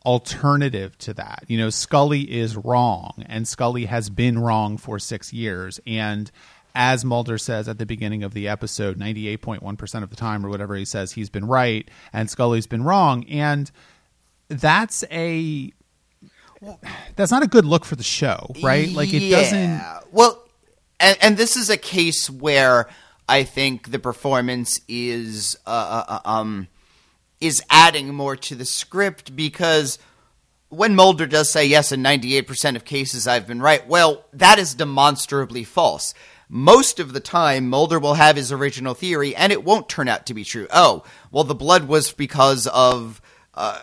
alternative 0.05 0.97
to 0.99 1.13
that. 1.13 1.43
You 1.47 1.57
know, 1.57 1.69
Scully 1.69 2.21
is 2.21 2.55
wrong, 2.57 3.23
and 3.27 3.47
Scully 3.47 3.85
has 3.85 4.09
been 4.09 4.39
wrong 4.39 4.77
for 4.77 4.99
six 4.99 5.31
years. 5.31 5.79
And 5.85 6.31
as 6.73 7.05
Mulder 7.05 7.37
says 7.37 7.67
at 7.69 7.77
the 7.77 7.85
beginning 7.85 8.23
of 8.23 8.33
the 8.33 8.47
episode, 8.47 8.97
98.1% 8.97 10.03
of 10.03 10.09
the 10.09 10.15
time, 10.15 10.45
or 10.45 10.49
whatever 10.49 10.75
he 10.75 10.85
says, 10.85 11.11
he's 11.13 11.29
been 11.29 11.45
right, 11.45 11.87
and 12.13 12.29
Scully's 12.29 12.67
been 12.67 12.83
wrong. 12.83 13.25
And 13.25 13.69
that's 14.47 15.03
a. 15.11 15.71
That's 17.15 17.31
not 17.31 17.41
a 17.41 17.47
good 17.47 17.65
look 17.65 17.85
for 17.85 17.95
the 17.95 18.03
show, 18.03 18.51
right? 18.61 18.91
Like 18.91 19.11
it 19.13 19.23
Yeah. 19.23 19.37
doesn't. 19.41 20.13
Well, 20.13 20.43
and, 20.99 21.17
and 21.19 21.37
this 21.37 21.57
is 21.57 21.71
a 21.71 21.77
case 21.77 22.29
where 22.29 22.87
I 23.27 23.43
think 23.45 23.89
the 23.89 23.97
performance 23.97 24.79
is 24.87 25.57
uh, 25.65 25.69
uh, 26.07 26.19
uh, 26.23 26.29
um 26.29 26.67
is 27.41 27.61
adding 27.69 28.13
more 28.13 28.35
to 28.35 28.55
the 28.55 28.65
script 28.65 29.35
because 29.35 29.99
when 30.69 30.95
Mulder 30.95 31.27
does 31.27 31.51
say 31.51 31.65
yes, 31.65 31.91
in 31.91 32.01
ninety 32.01 32.37
eight 32.37 32.47
percent 32.47 32.77
of 32.77 32.85
cases 32.85 33.27
I've 33.27 33.47
been 33.47 33.61
right, 33.61 33.85
well, 33.87 34.25
that 34.33 34.59
is 34.59 34.75
demonstrably 34.75 35.65
false. 35.65 36.13
Most 36.47 36.99
of 36.99 37.13
the 37.13 37.19
time, 37.19 37.69
Mulder 37.69 37.99
will 37.99 38.15
have 38.15 38.35
his 38.35 38.51
original 38.51 38.93
theory, 38.93 39.35
and 39.35 39.51
it 39.51 39.63
won't 39.63 39.89
turn 39.89 40.07
out 40.07 40.25
to 40.25 40.33
be 40.33 40.43
true. 40.43 40.67
Oh, 40.71 41.03
well, 41.31 41.45
the 41.45 41.55
blood 41.55 41.87
was 41.87 42.11
because 42.11 42.67
of 42.67 43.21
uh, 43.53 43.79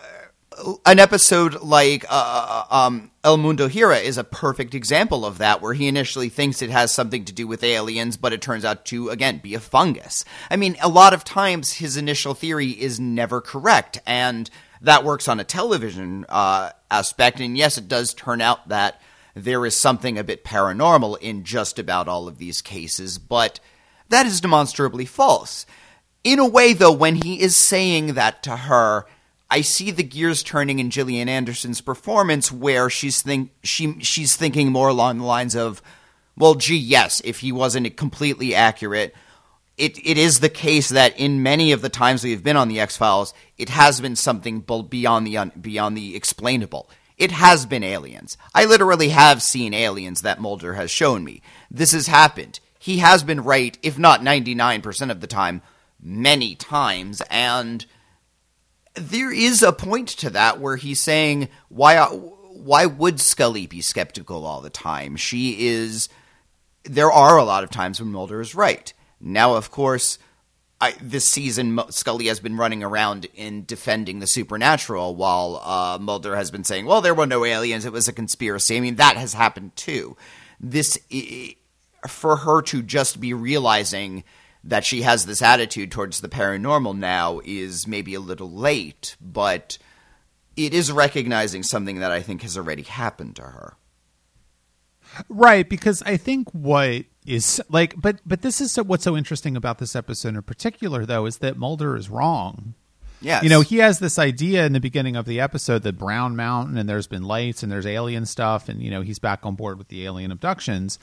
an 0.85 0.99
episode 0.99 1.61
like 1.61 2.05
uh, 2.09 2.65
um, 2.69 3.11
El 3.23 3.37
Mundo 3.37 3.67
Gira 3.67 4.01
is 4.01 4.17
a 4.17 4.23
perfect 4.23 4.73
example 4.73 5.25
of 5.25 5.37
that, 5.37 5.61
where 5.61 5.73
he 5.73 5.87
initially 5.87 6.29
thinks 6.29 6.61
it 6.61 6.69
has 6.69 6.93
something 6.93 7.25
to 7.25 7.33
do 7.33 7.47
with 7.47 7.63
aliens, 7.63 8.17
but 8.17 8.33
it 8.33 8.41
turns 8.41 8.65
out 8.65 8.85
to, 8.85 9.09
again, 9.09 9.39
be 9.39 9.53
a 9.53 9.59
fungus. 9.59 10.25
I 10.49 10.55
mean, 10.55 10.75
a 10.81 10.89
lot 10.89 11.13
of 11.13 11.23
times 11.23 11.73
his 11.73 11.97
initial 11.97 12.33
theory 12.33 12.69
is 12.69 12.99
never 12.99 13.41
correct, 13.41 14.01
and 14.05 14.49
that 14.81 15.03
works 15.03 15.27
on 15.27 15.39
a 15.39 15.43
television 15.43 16.25
uh, 16.29 16.71
aspect. 16.89 17.39
And 17.39 17.57
yes, 17.57 17.77
it 17.77 17.87
does 17.87 18.13
turn 18.13 18.41
out 18.41 18.69
that 18.69 19.01
there 19.35 19.65
is 19.65 19.75
something 19.79 20.17
a 20.17 20.23
bit 20.23 20.43
paranormal 20.43 21.19
in 21.19 21.43
just 21.43 21.79
about 21.79 22.07
all 22.07 22.27
of 22.27 22.37
these 22.37 22.61
cases, 22.61 23.17
but 23.17 23.59
that 24.09 24.25
is 24.25 24.41
demonstrably 24.41 25.05
false. 25.05 25.65
In 26.23 26.39
a 26.39 26.47
way, 26.47 26.73
though, 26.73 26.91
when 26.91 27.15
he 27.15 27.41
is 27.41 27.55
saying 27.55 28.13
that 28.15 28.43
to 28.43 28.55
her, 28.55 29.05
I 29.51 29.61
see 29.61 29.91
the 29.91 30.03
gears 30.03 30.43
turning 30.43 30.79
in 30.79 30.91
Gillian 30.91 31.27
Anderson's 31.27 31.81
performance, 31.81 32.51
where 32.51 32.89
she's 32.89 33.21
think 33.21 33.51
she 33.63 33.99
she's 34.01 34.35
thinking 34.35 34.71
more 34.71 34.89
along 34.89 35.17
the 35.17 35.23
lines 35.23 35.55
of, 35.55 35.81
"Well, 36.37 36.55
gee, 36.55 36.77
yes, 36.77 37.21
if 37.25 37.39
he 37.39 37.51
wasn't 37.51 37.97
completely 37.97 38.53
accurate, 38.53 39.15
it 39.77 39.97
it 40.05 40.17
is 40.17 40.39
the 40.39 40.49
case 40.49 40.89
that 40.89 41.17
in 41.19 41.41
many 41.41 41.71
of 41.71 41.81
the 41.81 41.89
times 41.89 42.23
we've 42.23 42.43
been 42.43 42.57
on 42.57 42.67
the 42.67 42.79
X 42.79 42.95
Files, 42.95 43.33
it 43.57 43.69
has 43.69 43.99
been 43.99 44.15
something 44.15 44.59
beyond 44.59 45.25
the 45.25 45.37
un- 45.37 45.51
beyond 45.59 45.97
the 45.97 46.15
explainable. 46.15 46.87
It 47.17 47.31
has 47.31 47.65
been 47.65 47.83
aliens. 47.83 48.37
I 48.53 48.65
literally 48.65 49.09
have 49.09 49.41
seen 49.41 49.73
aliens 49.73 50.21
that 50.21 50.39
Mulder 50.39 50.75
has 50.75 50.91
shown 50.91 51.23
me. 51.23 51.41
This 51.69 51.91
has 51.91 52.07
happened. 52.07 52.59
He 52.77 52.99
has 52.99 53.23
been 53.23 53.43
right, 53.43 53.77
if 53.81 53.97
not 53.97 54.23
ninety 54.23 54.53
nine 54.53 54.81
percent 54.81 55.09
of 55.09 55.21
the 55.21 55.27
time, 55.27 55.63
many 55.99 56.53
times, 56.53 57.21
and." 57.31 57.85
There 58.99 59.31
is 59.31 59.63
a 59.63 59.71
point 59.71 60.09
to 60.09 60.29
that 60.31 60.59
where 60.59 60.75
he's 60.75 61.01
saying 61.01 61.49
why 61.69 62.05
why 62.05 62.85
would 62.85 63.19
Scully 63.19 63.67
be 63.67 63.81
skeptical 63.81 64.45
all 64.45 64.61
the 64.61 64.69
time? 64.69 65.15
She 65.15 65.67
is 65.67 66.09
there 66.83 67.11
are 67.11 67.37
a 67.37 67.43
lot 67.43 67.63
of 67.63 67.69
times 67.69 67.99
when 67.99 68.11
Mulder 68.11 68.41
is 68.41 68.55
right. 68.55 68.93
Now, 69.19 69.55
of 69.55 69.69
course, 69.69 70.17
I, 70.81 70.93
this 71.01 71.25
season 71.27 71.79
Scully 71.89 72.27
has 72.27 72.39
been 72.39 72.57
running 72.57 72.83
around 72.83 73.27
in 73.35 73.65
defending 73.65 74.19
the 74.19 74.27
supernatural, 74.27 75.15
while 75.15 75.61
uh, 75.63 75.97
Mulder 75.99 76.35
has 76.35 76.51
been 76.51 76.63
saying, 76.63 76.85
"Well, 76.85 77.01
there 77.01 77.13
were 77.13 77.27
no 77.27 77.43
aliens; 77.43 77.85
it 77.85 77.91
was 77.91 78.07
a 78.07 78.13
conspiracy." 78.13 78.77
I 78.77 78.79
mean, 78.79 78.95
that 78.95 79.17
has 79.17 79.33
happened 79.33 79.75
too. 79.75 80.15
This 80.59 80.97
for 82.07 82.37
her 82.37 82.61
to 82.61 82.81
just 82.81 83.19
be 83.19 83.33
realizing 83.33 84.23
that 84.63 84.85
she 84.85 85.01
has 85.03 85.25
this 85.25 85.41
attitude 85.41 85.91
towards 85.91 86.21
the 86.21 86.29
paranormal 86.29 86.97
now 86.97 87.39
is 87.45 87.87
maybe 87.87 88.13
a 88.13 88.19
little 88.19 88.51
late, 88.51 89.15
but 89.21 89.77
it 90.57 90.73
is 90.73 90.91
recognizing 90.91 91.63
something 91.63 91.99
that 91.99 92.11
I 92.11 92.21
think 92.21 92.41
has 92.41 92.57
already 92.57 92.83
happened 92.83 93.35
to 93.37 93.43
her. 93.43 93.75
Right, 95.27 95.67
because 95.67 96.03
I 96.03 96.17
think 96.17 96.49
what 96.51 97.05
is 97.25 97.61
like, 97.69 97.99
but 97.99 98.19
but 98.25 98.41
this 98.41 98.61
is 98.61 98.71
so, 98.71 98.83
what's 98.83 99.03
so 99.03 99.17
interesting 99.17 99.55
about 99.55 99.79
this 99.79 99.95
episode 99.95 100.35
in 100.35 100.41
particular, 100.43 101.05
though, 101.05 101.25
is 101.25 101.39
that 101.39 101.57
Mulder 101.57 101.95
is 101.95 102.09
wrong. 102.09 102.75
Yes. 103.21 103.43
You 103.43 103.49
know, 103.49 103.61
he 103.61 103.77
has 103.77 103.99
this 103.99 104.17
idea 104.17 104.65
in 104.65 104.73
the 104.73 104.79
beginning 104.79 105.15
of 105.15 105.25
the 105.25 105.39
episode 105.41 105.83
that 105.83 105.97
Brown 105.97 106.35
Mountain 106.35 106.77
and 106.77 106.87
there's 106.87 107.07
been 107.07 107.23
lights 107.23 107.63
and 107.63 107.71
there's 107.71 107.85
alien 107.85 108.25
stuff, 108.25 108.69
and 108.69 108.81
you 108.81 108.91
know 108.91 109.01
he's 109.01 109.19
back 109.19 109.45
on 109.45 109.55
board 109.55 109.77
with 109.77 109.87
the 109.87 110.05
alien 110.05 110.31
abductions, 110.31 110.99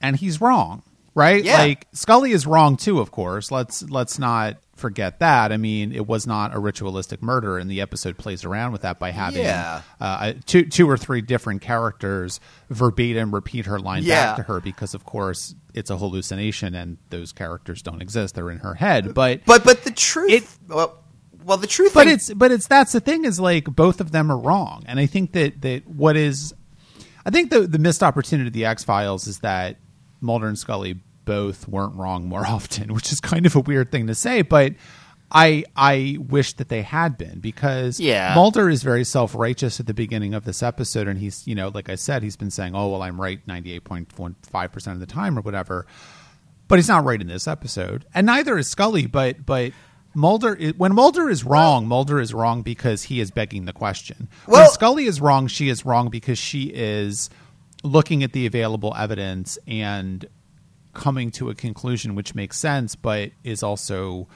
and 0.00 0.16
he's 0.16 0.40
wrong, 0.40 0.82
right? 1.14 1.42
Yeah. 1.44 1.58
Like 1.58 1.86
Scully 1.92 2.32
is 2.32 2.46
wrong 2.46 2.76
too, 2.76 3.00
of 3.00 3.10
course. 3.10 3.50
Let's 3.50 3.82
let's 3.82 4.18
not 4.18 4.56
forget 4.76 5.18
that. 5.18 5.52
I 5.52 5.58
mean, 5.58 5.92
it 5.92 6.06
was 6.06 6.26
not 6.26 6.54
a 6.54 6.58
ritualistic 6.58 7.22
murder, 7.22 7.58
and 7.58 7.70
the 7.70 7.82
episode 7.82 8.16
plays 8.16 8.44
around 8.46 8.72
with 8.72 8.80
that 8.82 8.98
by 8.98 9.10
having 9.10 9.42
Yeah. 9.42 9.82
uh, 10.00 10.32
two 10.46 10.64
two 10.64 10.88
or 10.88 10.96
three 10.96 11.20
different 11.20 11.60
characters 11.60 12.40
verbatim 12.70 13.34
repeat 13.34 13.66
her 13.66 13.78
line 13.78 14.04
Yeah. 14.04 14.26
back 14.28 14.36
to 14.36 14.42
her 14.44 14.60
because, 14.60 14.94
of 14.94 15.04
course, 15.04 15.54
it's 15.74 15.90
a 15.90 15.98
hallucination 15.98 16.74
and 16.74 16.96
those 17.10 17.32
characters 17.32 17.82
don't 17.82 18.00
exist; 18.00 18.34
they're 18.34 18.50
in 18.50 18.58
her 18.58 18.74
head. 18.74 19.12
But 19.14 19.44
But 19.44 19.64
but 19.64 19.84
the 19.84 19.90
truth, 19.90 20.30
It- 20.30 20.48
well, 20.68 20.96
well, 21.44 21.56
the 21.58 21.66
truth, 21.66 21.92
but 21.94 22.06
it's 22.06 22.32
but 22.32 22.50
it's 22.52 22.66
that's 22.66 22.92
the 22.92 23.00
thing 23.00 23.24
is 23.24 23.38
like 23.40 23.64
both 23.64 24.00
of 24.00 24.12
them 24.12 24.30
are 24.32 24.38
wrong, 24.38 24.82
and 24.86 24.98
I 24.98 25.06
think 25.06 25.32
that 25.32 25.60
that 25.62 25.86
what 25.86 26.16
is, 26.16 26.54
I 27.26 27.30
think 27.30 27.50
the 27.50 27.60
the 27.66 27.78
missed 27.78 28.02
opportunity 28.02 28.48
of 28.48 28.52
the 28.54 28.64
X 28.64 28.84
Files 28.84 29.26
is 29.26 29.40
that 29.40 29.76
Mulder 30.20 30.46
and 30.48 30.58
Scully 30.58 31.00
both 31.24 31.68
weren't 31.68 31.94
wrong 31.96 32.26
more 32.26 32.46
often, 32.46 32.92
which 32.94 33.12
is 33.12 33.20
kind 33.20 33.46
of 33.46 33.54
a 33.56 33.60
weird 33.60 33.90
thing 33.90 34.06
to 34.08 34.14
say, 34.14 34.42
but. 34.42 34.74
I 35.32 35.62
I 35.76 36.16
wish 36.18 36.54
that 36.54 36.70
they 36.70 36.82
had 36.82 37.16
been 37.16 37.38
because 37.38 38.00
Yeah. 38.00 38.34
Mulder 38.34 38.68
is 38.68 38.82
very 38.82 39.04
self 39.04 39.32
righteous 39.32 39.78
at 39.78 39.86
the 39.86 39.94
beginning 39.94 40.34
of 40.34 40.44
this 40.44 40.60
episode, 40.60 41.06
and 41.06 41.20
he's 41.20 41.46
you 41.46 41.54
know 41.54 41.68
like 41.72 41.88
I 41.88 41.94
said 41.94 42.24
he's 42.24 42.34
been 42.34 42.50
saying 42.50 42.74
oh 42.74 42.88
well 42.88 43.00
I'm 43.02 43.20
right 43.20 43.38
ninety 43.46 43.72
eight 43.72 43.84
point 43.84 44.18
one 44.18 44.34
five 44.42 44.72
percent 44.72 44.94
of 44.94 44.98
the 45.00 45.06
time 45.06 45.38
or 45.38 45.40
whatever, 45.40 45.86
but 46.66 46.80
he's 46.80 46.88
not 46.88 47.04
right 47.04 47.20
in 47.20 47.28
this 47.28 47.46
episode, 47.46 48.06
and 48.12 48.26
neither 48.26 48.58
is 48.58 48.66
Scully. 48.68 49.06
But 49.06 49.46
but 49.46 49.70
Mulder, 50.16 50.56
when 50.76 50.96
Mulder 50.96 51.30
is 51.30 51.44
wrong, 51.44 51.86
Mulder 51.86 52.18
is 52.20 52.34
wrong 52.34 52.62
because 52.62 53.04
he 53.04 53.20
is 53.20 53.30
begging 53.30 53.66
the 53.66 53.72
question. 53.72 54.26
when 54.46 54.62
Well- 54.62 54.70
Scully 54.72 55.04
is 55.04 55.20
wrong, 55.20 55.46
she 55.46 55.68
is 55.68 55.84
wrong 55.86 56.08
because 56.08 56.38
she 56.40 56.72
is 56.74 57.30
looking 57.82 58.22
at 58.22 58.32
the 58.32 58.46
available 58.46 58.94
evidence 58.96 59.58
and 59.66 60.26
coming 60.92 61.30
to 61.30 61.50
a 61.50 61.54
conclusion 61.54 62.14
which 62.14 62.34
makes 62.34 62.58
sense, 62.58 62.94
but 62.94 63.30
is 63.44 63.62
also 63.62 64.28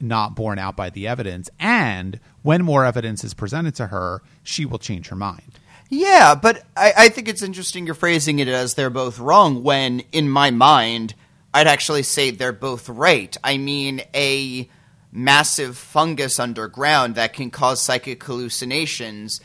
not 0.00 0.34
borne 0.34 0.58
out 0.58 0.76
by 0.76 0.90
the 0.90 1.06
evidence. 1.06 1.48
And 1.58 2.20
when 2.42 2.64
more 2.64 2.84
evidence 2.84 3.24
is 3.24 3.34
presented 3.34 3.74
to 3.76 3.86
her, 3.88 4.22
she 4.42 4.64
will 4.66 4.78
change 4.78 5.08
her 5.08 5.16
mind. 5.16 5.58
Yeah, 5.88 6.34
but 6.34 6.64
I, 6.76 6.92
I 6.96 7.08
think 7.10 7.28
it's 7.28 7.42
interesting 7.42 7.86
you're 7.86 7.94
phrasing 7.94 8.38
it 8.38 8.48
as 8.48 8.74
they're 8.74 8.90
both 8.90 9.18
wrong 9.18 9.62
when, 9.62 10.00
in 10.10 10.28
my 10.28 10.50
mind, 10.50 11.14
I'd 11.54 11.66
actually 11.66 12.02
say 12.02 12.30
they're 12.30 12.52
both 12.52 12.88
right. 12.88 13.36
I 13.44 13.58
mean, 13.58 14.00
a 14.14 14.68
massive 15.12 15.76
fungus 15.76 16.40
underground 16.40 17.14
that 17.16 17.34
can 17.34 17.50
cause 17.50 17.82
psychic 17.82 18.24
hallucinations 18.24 19.40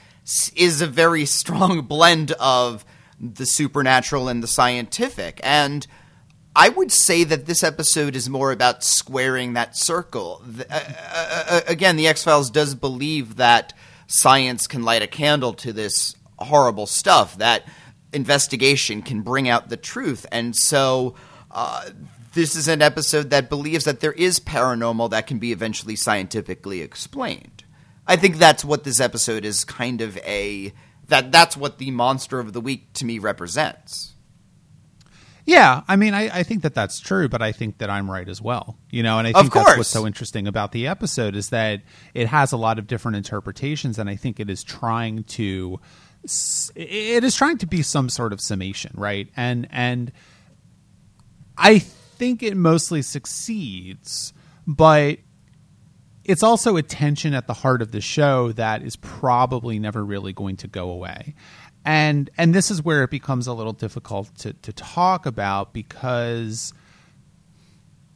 is 0.56 0.82
a 0.82 0.88
very 0.88 1.26
strong 1.40 1.82
blend 1.82 2.32
of 2.34 2.86
the 3.20 3.46
supernatural 3.46 4.28
and 4.28 4.44
the 4.44 4.48
scientific. 4.48 5.40
And 5.44 5.86
I 6.56 6.70
would 6.70 6.92
say 6.92 7.24
that 7.24 7.46
this 7.46 7.64
episode 7.64 8.16
is 8.16 8.30
more 8.30 8.52
about 8.52 8.84
squaring 8.84 9.54
that 9.54 9.78
circle. 9.78 10.44
Uh, 10.44 10.64
uh, 10.70 11.44
uh, 11.50 11.62
again, 11.68 11.98
the 11.98 12.08
X 12.08 12.24
Files 12.24 12.50
does 12.50 12.76
believe 12.76 13.36
that 13.36 13.74
science 14.08 14.68
can 14.68 14.84
light 14.84 15.02
a 15.02 15.08
candle 15.08 15.54
to 15.54 15.72
this 15.74 16.16
horrible 16.40 16.88
stuff, 16.88 17.38
that 17.38 17.64
investigation 18.14 19.02
can 19.02 19.22
bring 19.22 19.50
out 19.50 19.70
the 19.70 19.78
truth. 19.78 20.26
And 20.32 20.56
so 20.56 21.16
uh, 21.52 21.90
this 22.34 22.56
is 22.56 22.68
an 22.68 22.82
episode 22.82 23.30
that 23.30 23.50
believes 23.50 23.86
that 23.86 24.00
there 24.00 24.14
is 24.14 24.40
paranormal 24.40 25.10
that 25.12 25.28
can 25.28 25.40
be 25.40 25.52
eventually 25.52 25.96
scientifically 25.96 26.82
explained. 26.82 27.64
I 28.08 28.16
think 28.16 28.38
that's 28.38 28.64
what 28.64 28.84
this 28.84 29.00
episode 29.00 29.44
is 29.44 29.66
kind 29.66 30.02
of 30.02 30.18
a 30.20 30.74
that 31.08 31.32
that's 31.32 31.56
what 31.58 31.78
the 31.78 31.92
monster 31.92 32.40
of 32.40 32.54
the 32.54 32.62
week 32.62 32.94
to 32.94 33.06
me 33.06 33.20
represents. 33.20 34.14
Yeah, 35.48 35.84
I 35.88 35.96
mean, 35.96 36.14
I, 36.14 36.40
I 36.40 36.44
think 36.44 36.64
that 36.64 36.76
that's 36.76 37.00
true, 37.00 37.30
but 37.30 37.42
I 37.42 37.54
think 37.54 37.78
that 37.78 37.90
I'm 37.90 38.12
right 38.12 38.28
as 38.28 38.42
well. 38.42 38.78
You 38.92 39.02
know, 39.02 39.18
and 39.18 39.26
I 39.26 39.32
think 39.32 39.54
that's 39.54 39.78
what's 39.78 39.90
so 39.90 40.06
interesting 40.06 40.46
about 40.46 40.74
the 40.74 40.88
episode 40.88 41.38
is 41.38 41.50
that 41.52 41.84
it 42.14 42.28
has 42.28 42.52
a 42.52 42.58
lot 42.58 42.78
of 42.78 42.86
different 42.86 43.16
interpretations, 43.16 43.98
and 43.98 44.10
I 44.10 44.18
think 44.18 44.42
it 44.42 44.50
is 44.50 44.62
trying 44.62 45.24
to, 45.24 45.80
it 46.76 47.24
is 47.24 47.34
trying 47.34 47.60
to 47.60 47.66
be 47.66 47.82
some 47.82 48.10
sort 48.10 48.34
of 48.34 48.42
summation, 48.42 48.92
right? 48.96 49.30
And 49.38 49.70
and 49.72 50.12
I 51.58 51.80
think 51.80 52.44
it 52.44 52.58
mostly 52.58 53.02
succeeds, 53.02 54.34
but 54.68 55.20
it's 56.28 56.44
also 56.44 56.78
a 56.78 56.84
tension 56.84 57.34
at 57.34 57.48
the 57.48 57.54
heart 57.54 57.82
of 57.82 57.92
the 57.92 58.02
show 58.02 58.52
that 58.52 58.84
is 58.84 58.96
probably 58.98 59.80
never 59.80 60.04
really 60.06 60.34
going 60.34 60.58
to 60.58 60.68
go 60.68 60.90
away. 60.90 61.34
And 61.86 62.30
and 62.38 62.54
this 62.54 62.70
is 62.70 62.84
where 62.84 63.04
it 63.04 63.10
becomes 63.10 63.48
a 63.48 63.54
little 63.54 63.74
difficult 63.74 64.36
to, 64.40 64.54
to 64.54 64.74
talk 64.74 65.26
about 65.26 65.74
because 65.74 66.74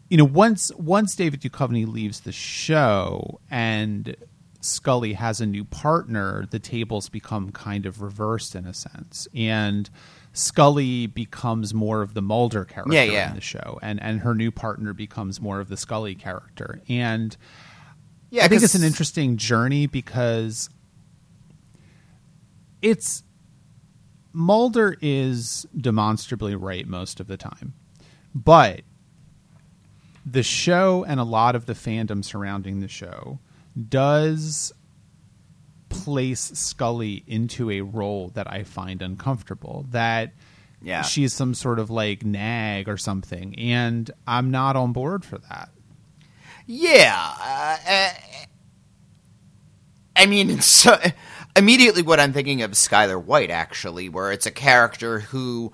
you 0.10 0.18
know 0.18 0.26
once 0.26 0.72
once 0.76 1.16
David 1.16 1.42
Duchovny 1.42 1.88
leaves 1.88 2.20
the 2.22 2.34
show 2.34 3.40
and 3.50 4.16
Scully 4.60 5.14
has 5.14 5.42
a 5.42 5.46
new 5.46 5.64
partner, 5.64 6.46
the 6.52 6.60
tables 6.60 7.10
become 7.10 7.52
kind 7.52 7.86
of 7.86 8.02
reversed 8.02 8.56
in 8.56 8.66
a 8.66 8.74
sense. 8.74 9.28
And 9.34 9.90
Scully 10.34 11.08
becomes 11.08 11.74
more 11.74 12.02
of 12.02 12.14
the 12.14 12.22
Mulder 12.22 12.64
character 12.66 12.94
Yeah, 12.94 13.04
yeah. 13.04 13.30
in 13.30 13.36
the 13.36 13.42
show, 13.42 13.80
and 13.82 14.02
and 14.04 14.20
her 14.20 14.36
new 14.36 14.52
partner 14.52 14.94
becomes 14.94 15.40
more 15.42 15.60
of 15.62 15.70
the 15.70 15.78
Scully 15.78 16.14
character. 16.16 16.82
And 16.90 17.36
Yeah, 18.32 18.46
I 18.46 18.48
think 18.48 18.64
it's 18.64 18.76
an 18.76 18.84
interesting 18.84 19.38
journey 19.38 19.86
because 19.88 20.70
it's 22.82 23.24
Mulder 24.34 24.96
is 25.02 25.68
demonstrably 25.76 26.56
right 26.56 26.88
most 26.88 27.20
of 27.20 27.28
the 27.28 27.36
time, 27.36 27.74
but 28.34 28.82
the 30.26 30.44
show 30.44 31.04
and 31.04 31.20
a 31.20 31.24
lot 31.26 31.56
of 31.56 31.66
the 31.66 31.74
fandom 31.74 32.24
surrounding 32.24 32.80
the 32.80 32.88
show 32.88 33.40
does 33.90 34.72
place 35.90 36.40
Scully 36.54 37.24
into 37.28 37.70
a 37.70 37.82
role 37.82 38.30
that 38.30 38.50
I 38.50 38.64
find 38.64 39.02
uncomfortable. 39.02 39.86
That 39.90 40.32
Yeah. 40.82 41.02
she's 41.02 41.34
some 41.34 41.54
sort 41.54 41.80
of 41.80 41.90
like 41.90 42.24
nag 42.24 42.88
or 42.88 42.96
something, 42.98 43.58
and 43.60 44.10
I'm 44.26 44.50
not 44.52 44.78
on 44.78 44.94
board 44.94 45.26
for 45.26 45.38
that. 45.38 45.70
Yeah. 46.74 47.34
Uh, 47.42 47.78
uh, 47.86 48.14
I 50.16 50.26
mean, 50.26 50.62
so, 50.62 50.98
immediately 51.54 52.02
what 52.02 52.22
I'm 52.22 52.32
thinking 52.32 52.62
of 52.62 52.72
is 52.72 52.78
Skyler 52.78 53.22
White, 53.22 53.52
actually, 53.52 54.08
where 54.08 54.32
it's 54.32 54.46
a 54.46 54.52
character 54.52 55.20
who 55.20 55.74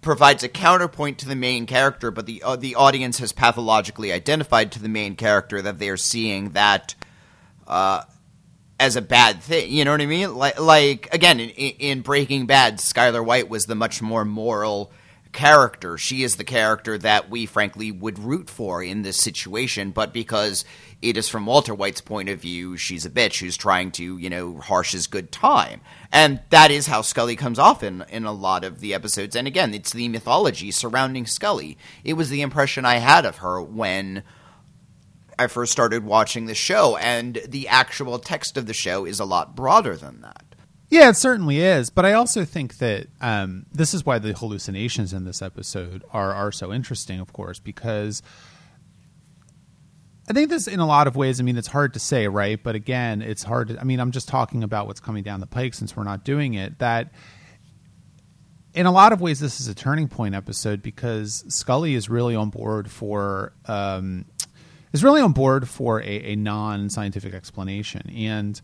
provides 0.00 0.42
a 0.42 0.48
counterpoint 0.48 1.18
to 1.18 1.28
the 1.28 1.36
main 1.36 1.64
character, 1.64 2.10
but 2.10 2.26
the 2.26 2.42
uh, 2.42 2.56
the 2.56 2.74
audience 2.74 3.20
has 3.20 3.30
pathologically 3.30 4.10
identified 4.10 4.72
to 4.72 4.82
the 4.82 4.88
main 4.88 5.14
character 5.14 5.62
that 5.62 5.78
they 5.78 5.88
are 5.88 5.96
seeing 5.96 6.50
that 6.50 6.96
uh, 7.68 8.02
as 8.80 8.96
a 8.96 9.02
bad 9.02 9.40
thing. 9.42 9.70
You 9.70 9.84
know 9.84 9.92
what 9.92 10.00
I 10.00 10.06
mean? 10.06 10.34
Like, 10.34 10.58
like 10.58 11.14
again, 11.14 11.38
in, 11.38 11.50
in 11.50 12.00
Breaking 12.00 12.46
Bad, 12.46 12.78
Skyler 12.78 13.24
White 13.24 13.48
was 13.48 13.66
the 13.66 13.76
much 13.76 14.02
more 14.02 14.24
moral 14.24 14.90
character. 15.32 15.96
She 15.98 16.22
is 16.22 16.36
the 16.36 16.44
character 16.44 16.98
that 16.98 17.30
we 17.30 17.46
frankly 17.46 17.90
would 17.90 18.18
root 18.18 18.50
for 18.50 18.82
in 18.82 19.02
this 19.02 19.16
situation, 19.16 19.90
but 19.90 20.12
because 20.12 20.64
it 21.00 21.16
is 21.16 21.28
from 21.28 21.46
Walter 21.46 21.74
White's 21.74 22.00
point 22.00 22.28
of 22.28 22.40
view, 22.40 22.76
she's 22.76 23.04
a 23.04 23.10
bitch 23.10 23.40
who's 23.40 23.56
trying 23.56 23.90
to, 23.92 24.18
you 24.18 24.30
know, 24.30 24.58
harsh 24.58 24.92
his 24.92 25.06
good 25.06 25.32
time. 25.32 25.80
And 26.12 26.40
that 26.50 26.70
is 26.70 26.86
how 26.86 27.02
Scully 27.02 27.34
comes 27.34 27.58
off 27.58 27.82
in, 27.82 28.04
in 28.08 28.24
a 28.24 28.32
lot 28.32 28.62
of 28.62 28.80
the 28.80 28.94
episodes. 28.94 29.34
And 29.34 29.46
again, 29.46 29.74
it's 29.74 29.92
the 29.92 30.08
mythology 30.08 30.70
surrounding 30.70 31.26
Scully. 31.26 31.76
It 32.04 32.12
was 32.14 32.30
the 32.30 32.42
impression 32.42 32.84
I 32.84 32.96
had 32.96 33.24
of 33.24 33.38
her 33.38 33.60
when 33.60 34.22
I 35.38 35.46
first 35.48 35.72
started 35.72 36.04
watching 36.04 36.46
the 36.46 36.54
show, 36.54 36.96
and 36.98 37.40
the 37.48 37.66
actual 37.66 38.18
text 38.18 38.56
of 38.56 38.66
the 38.66 38.74
show 38.74 39.04
is 39.04 39.18
a 39.18 39.24
lot 39.24 39.56
broader 39.56 39.96
than 39.96 40.20
that. 40.20 40.51
Yeah, 40.92 41.08
it 41.08 41.16
certainly 41.16 41.58
is. 41.58 41.88
But 41.88 42.04
I 42.04 42.12
also 42.12 42.44
think 42.44 42.76
that 42.76 43.06
um, 43.22 43.64
this 43.72 43.94
is 43.94 44.04
why 44.04 44.18
the 44.18 44.34
hallucinations 44.34 45.14
in 45.14 45.24
this 45.24 45.40
episode 45.40 46.04
are 46.12 46.34
are 46.34 46.52
so 46.52 46.70
interesting, 46.70 47.18
of 47.18 47.32
course, 47.32 47.58
because 47.58 48.22
I 50.28 50.34
think 50.34 50.50
this, 50.50 50.68
in 50.68 50.80
a 50.80 50.86
lot 50.86 51.06
of 51.06 51.16
ways, 51.16 51.40
I 51.40 51.44
mean, 51.44 51.56
it's 51.56 51.68
hard 51.68 51.94
to 51.94 51.98
say, 51.98 52.28
right? 52.28 52.62
But 52.62 52.74
again, 52.74 53.22
it's 53.22 53.42
hard. 53.42 53.68
To, 53.68 53.80
I 53.80 53.84
mean, 53.84 54.00
I'm 54.00 54.10
just 54.10 54.28
talking 54.28 54.62
about 54.62 54.86
what's 54.86 55.00
coming 55.00 55.22
down 55.22 55.40
the 55.40 55.46
pike 55.46 55.72
since 55.72 55.96
we're 55.96 56.04
not 56.04 56.26
doing 56.26 56.52
it. 56.52 56.78
That 56.78 57.10
in 58.74 58.84
a 58.84 58.92
lot 58.92 59.14
of 59.14 59.22
ways, 59.22 59.40
this 59.40 59.62
is 59.62 59.68
a 59.68 59.74
turning 59.74 60.08
point 60.08 60.34
episode 60.34 60.82
because 60.82 61.42
Scully 61.48 61.94
is 61.94 62.10
really 62.10 62.34
on 62.34 62.50
board 62.50 62.90
for 62.90 63.54
um, 63.64 64.26
is 64.92 65.02
really 65.02 65.22
on 65.22 65.32
board 65.32 65.70
for 65.70 66.02
a, 66.02 66.32
a 66.32 66.36
non 66.36 66.90
scientific 66.90 67.32
explanation 67.32 68.10
and 68.10 68.60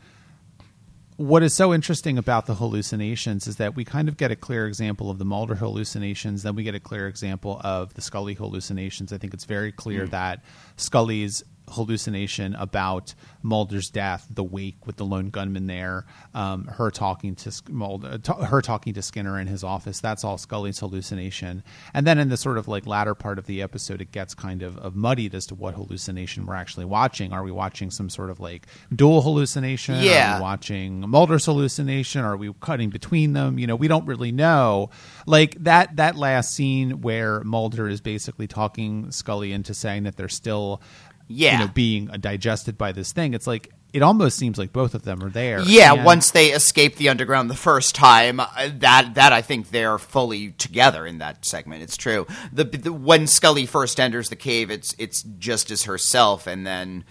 what 1.19 1.43
is 1.43 1.53
so 1.53 1.75
interesting 1.75 2.17
about 2.17 2.47
the 2.47 2.55
hallucinations 2.55 3.49
is 3.49 3.57
that 3.57 3.75
we 3.75 3.85
kind 3.85 4.09
of 4.09 4.17
get 4.17 4.31
a 4.31 4.37
clear 4.37 4.69
example 4.69 5.11
of 5.11 5.19
the 5.19 5.25
Mulder 5.25 5.57
hallucinations, 5.57 6.45
then 6.45 6.55
we 6.55 6.63
get 6.63 6.77
a 6.77 6.81
clear 6.81 7.09
example 7.09 7.61
of 7.65 7.93
the 7.95 8.01
Scully 8.01 8.35
hallucinations. 8.35 9.13
I 9.13 9.19
think 9.19 9.35
it's 9.35 9.45
very 9.45 9.73
clear 9.73 10.05
hmm. 10.05 10.11
that 10.11 10.45
Scully's 10.77 11.43
hallucination 11.73 12.55
about 12.55 13.15
Mulder's 13.43 13.91
death, 13.91 14.27
the 14.31 14.45
wake 14.45 14.87
with 14.87 14.97
the 14.97 15.05
lone 15.05 15.31
gunman 15.31 15.67
there, 15.67 16.07
um, 16.35 16.65
her 16.67 16.91
talking 16.91 17.35
to 17.37 17.53
Mulder, 17.71 18.19
t- 18.19 18.33
her 18.45 18.61
talking 18.63 18.95
to 18.95 19.03
Skinner 19.03 19.39
in 19.39 19.47
his 19.47 19.63
office. 19.65 20.01
That's 20.01 20.25
all 20.25 20.39
Scully's 20.39 20.79
hallucination. 20.81 21.63
And 21.95 22.07
then 22.07 22.19
in 22.19 22.29
the 22.29 22.37
sort 22.37 22.59
of 22.59 22.69
like 22.69 22.87
latter 22.87 23.15
part 23.15 23.39
of 23.39 23.47
the 23.47 23.63
episode, 23.63 24.01
it 24.01 24.13
gets 24.13 24.35
kind 24.35 24.63
of, 24.63 24.77
of 24.79 24.95
muddied 24.97 25.35
as 25.35 25.47
to 25.47 25.55
what 25.55 25.75
hallucination 25.75 26.47
we're 26.47 26.55
actually 26.55 26.85
watching. 26.85 27.33
Are 27.33 27.43
we 27.43 27.51
watching 27.53 27.91
some 27.91 28.11
sort 28.11 28.31
of 28.31 28.41
like 28.41 28.67
dual 28.95 29.23
hallucination? 29.23 29.97
Are 29.97 30.01
we 30.01 30.07
Yeah. 30.09 30.41
watching 30.41 31.01
Mulder's 31.09 31.47
hallucination? 31.47 32.23
Are 32.25 32.37
we 32.37 32.53
cutting 32.61 32.91
between 32.91 33.33
them? 33.33 33.59
You 33.59 33.67
know, 33.67 33.77
we 33.77 33.89
don't 33.89 34.07
really 34.07 34.33
know. 34.33 34.91
Like 35.27 35.57
that 35.65 35.97
that 35.97 36.17
last 36.17 36.53
scene 36.55 37.01
where 37.03 37.43
Mulder 37.45 37.89
is 37.89 38.01
basically 38.01 38.47
talking 38.47 39.11
Scully 39.11 39.53
into 39.53 39.75
saying 39.75 40.05
that 40.05 40.17
they're 40.17 40.29
still, 40.29 40.81
Yeah. 41.29 41.61
you 41.61 41.67
know, 41.67 41.73
being 41.73 42.07
digested 42.07 42.77
by 42.77 42.93
this 42.93 43.13
thing. 43.13 43.35
It's 43.35 43.47
like 43.47 43.71
it 43.93 44.03
almost 44.03 44.37
seems 44.37 44.59
like 44.59 44.73
both 44.73 44.95
of 44.95 45.03
them 45.03 45.23
are 45.23 45.31
there. 45.31 45.61
Yeah, 45.61 45.95
And- 45.95 46.05
once 46.05 46.31
they 46.31 46.49
escape 46.49 46.97
the 46.97 47.09
underground 47.09 47.49
the 47.49 47.55
first 47.55 47.95
time, 47.95 48.41
uh, 48.41 48.47
that 48.79 49.15
that 49.15 49.33
I 49.33 49.43
think 49.43 49.71
they're 49.71 49.99
fully 49.99 50.53
together 50.53 51.07
in 51.07 51.19
that 51.19 51.45
segment. 51.45 51.83
It's 51.83 51.97
true. 51.97 52.27
The, 52.53 52.65
the 52.65 52.93
when 52.93 53.27
Scully 53.27 53.67
first 53.67 53.99
enters 54.01 54.29
the 54.29 54.37
cave, 54.37 54.71
it's 54.71 54.95
it's 54.99 55.23
just 55.23 55.71
as 55.71 55.85
herself, 55.85 56.47
and 56.47 56.67
then 56.67 57.05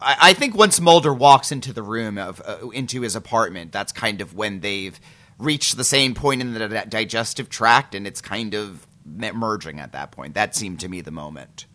I, 0.00 0.16
I 0.20 0.32
think 0.32 0.56
once 0.56 0.80
Mulder 0.80 1.14
walks 1.14 1.52
into 1.52 1.72
the 1.72 1.82
room 1.82 2.18
of 2.18 2.42
uh, 2.44 2.68
into 2.70 3.02
his 3.02 3.14
apartment, 3.14 3.72
that's 3.72 3.92
kind 3.92 4.20
of 4.20 4.34
when 4.34 4.60
they've 4.60 4.98
reached 5.38 5.76
the 5.76 5.84
same 5.84 6.14
point 6.14 6.40
in 6.40 6.54
the 6.54 6.68
digestive 6.88 7.48
tract, 7.48 7.94
and 7.94 8.06
it's 8.06 8.20
kind 8.20 8.54
of 8.54 8.86
merging 9.04 9.80
at 9.80 9.92
that 9.92 10.10
point. 10.10 10.34
That 10.34 10.56
seemed 10.56 10.80
to 10.80 10.88
me 10.88 11.00
the 11.02 11.10
moment. 11.10 11.66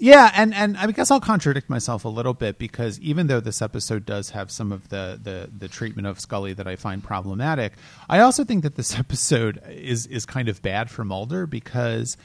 Yeah, 0.00 0.30
and 0.34 0.54
and 0.54 0.78
I 0.78 0.90
guess 0.92 1.10
I'll 1.10 1.20
contradict 1.20 1.68
myself 1.68 2.06
a 2.06 2.08
little 2.08 2.32
bit 2.32 2.58
because 2.58 2.98
even 3.00 3.26
though 3.26 3.38
this 3.40 3.60
episode 3.60 4.06
does 4.06 4.30
have 4.30 4.50
some 4.50 4.72
of 4.72 4.88
the 4.88 5.20
the 5.22 5.50
the 5.56 5.68
treatment 5.68 6.06
of 6.08 6.18
Scully 6.18 6.54
that 6.54 6.66
I 6.66 6.76
find 6.76 7.04
problematic, 7.04 7.74
I 8.08 8.20
also 8.20 8.42
think 8.42 8.62
that 8.62 8.76
this 8.76 8.98
episode 8.98 9.60
is 9.68 10.06
is 10.06 10.24
kind 10.24 10.48
of 10.48 10.62
bad 10.62 10.90
for 10.90 11.04
Mulder 11.04 11.46
because 11.46 12.16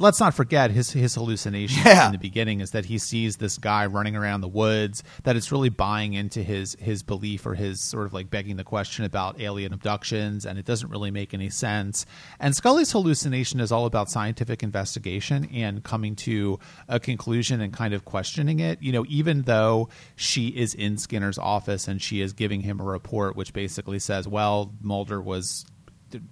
let's 0.00 0.20
not 0.20 0.34
forget 0.34 0.70
his 0.70 0.90
his 0.92 1.14
hallucination 1.14 1.82
Yeah. 1.84 2.06
in 2.06 2.12
the 2.12 2.18
beginning 2.18 2.60
is 2.60 2.70
that 2.72 2.84
he 2.86 2.98
sees 2.98 3.36
this 3.36 3.58
guy 3.58 3.86
running 3.86 4.16
around 4.16 4.40
the 4.40 4.48
woods 4.48 5.02
that 5.24 5.36
it's 5.36 5.50
really 5.52 5.68
buying 5.68 6.14
into 6.14 6.42
his 6.42 6.76
his 6.80 7.02
belief 7.02 7.46
or 7.46 7.54
his 7.54 7.80
sort 7.80 8.06
of 8.06 8.12
like 8.12 8.30
begging 8.30 8.56
the 8.56 8.64
question 8.64 9.04
about 9.04 9.40
alien 9.40 9.72
abductions 9.72 10.44
and 10.46 10.58
it 10.58 10.64
doesn't 10.64 10.90
really 10.90 11.10
make 11.10 11.34
any 11.34 11.50
sense 11.50 12.06
and 12.40 12.54
Scully's 12.54 12.92
hallucination 12.92 13.60
is 13.60 13.72
all 13.72 13.86
about 13.86 14.10
scientific 14.10 14.62
investigation 14.62 15.48
and 15.52 15.82
coming 15.84 16.14
to 16.16 16.58
a 16.88 17.00
conclusion 17.00 17.60
and 17.60 17.72
kind 17.72 17.94
of 17.94 18.04
questioning 18.04 18.60
it 18.60 18.80
you 18.82 18.92
know 18.92 19.04
even 19.08 19.42
though 19.42 19.88
she 20.16 20.48
is 20.48 20.74
in 20.74 20.96
Skinner's 20.98 21.38
office 21.38 21.88
and 21.88 22.00
she 22.00 22.20
is 22.20 22.32
giving 22.32 22.60
him 22.60 22.80
a 22.80 22.84
report 22.84 23.36
which 23.36 23.52
basically 23.52 23.98
says 23.98 24.26
well 24.28 24.72
Mulder 24.80 25.20
was 25.20 25.64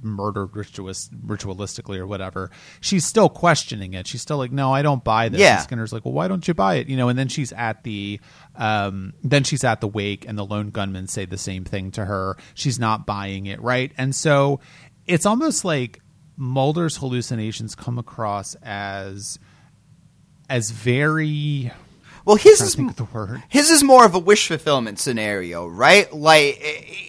murdered 0.03 0.53
ritualis- 0.53 1.09
ritualistically 1.25 1.99
or 1.99 2.07
whatever 2.07 2.51
she's 2.81 3.05
still 3.05 3.29
questioning 3.29 3.95
it. 3.95 4.07
She's 4.07 4.23
still 4.23 4.39
like 4.39 4.53
no 4.53 4.73
i 4.73 4.83
don't 4.83 5.03
buy 5.05 5.29
this. 5.29 5.41
Yeah. 5.41 5.55
and 5.57 5.63
skinner's 5.63 5.93
like 5.93 6.05
well 6.05 6.15
why 6.15 6.29
don't 6.29 6.47
you 6.47 6.55
buy 6.55 6.77
it? 6.77 6.89
You 6.89 6.97
know 6.97 7.09
and 7.09 7.19
then 7.19 7.29
she's 7.29 7.53
at 7.53 7.83
the 7.85 8.21
um 8.55 9.13
then 9.23 9.45
she's 9.45 9.65
at 9.65 9.81
the 9.81 9.89
wake 9.89 10.25
and 10.29 10.37
the 10.39 10.45
lone 10.45 10.71
gunmen 10.71 11.07
say 11.09 11.25
the 11.27 11.39
same 11.39 11.65
thing 11.65 11.91
to 11.93 12.05
her. 12.05 12.37
She's 12.55 12.79
not 12.79 13.07
buying 13.07 13.47
it 13.47 13.61
right? 13.61 13.93
And 13.99 14.15
so 14.15 14.61
it's 15.07 15.27
almost 15.27 15.65
like 15.65 16.01
mulder's 16.37 16.97
hallucinations 16.97 17.75
come 17.75 17.99
across 17.99 18.55
as 18.63 19.39
as 20.49 20.71
very 20.71 21.73
Well, 22.27 22.37
his 22.37 22.61
is 22.61 22.73
to 22.73 22.77
think 22.79 22.91
of 22.91 22.97
the 22.97 23.05
word 23.05 23.45
His 23.49 23.71
is 23.71 23.85
more 23.85 24.05
of 24.05 24.17
a 24.17 24.19
wish 24.19 24.49
fulfillment 24.49 24.99
scenario, 24.99 25.65
right? 25.69 26.13
Like, 26.13 26.61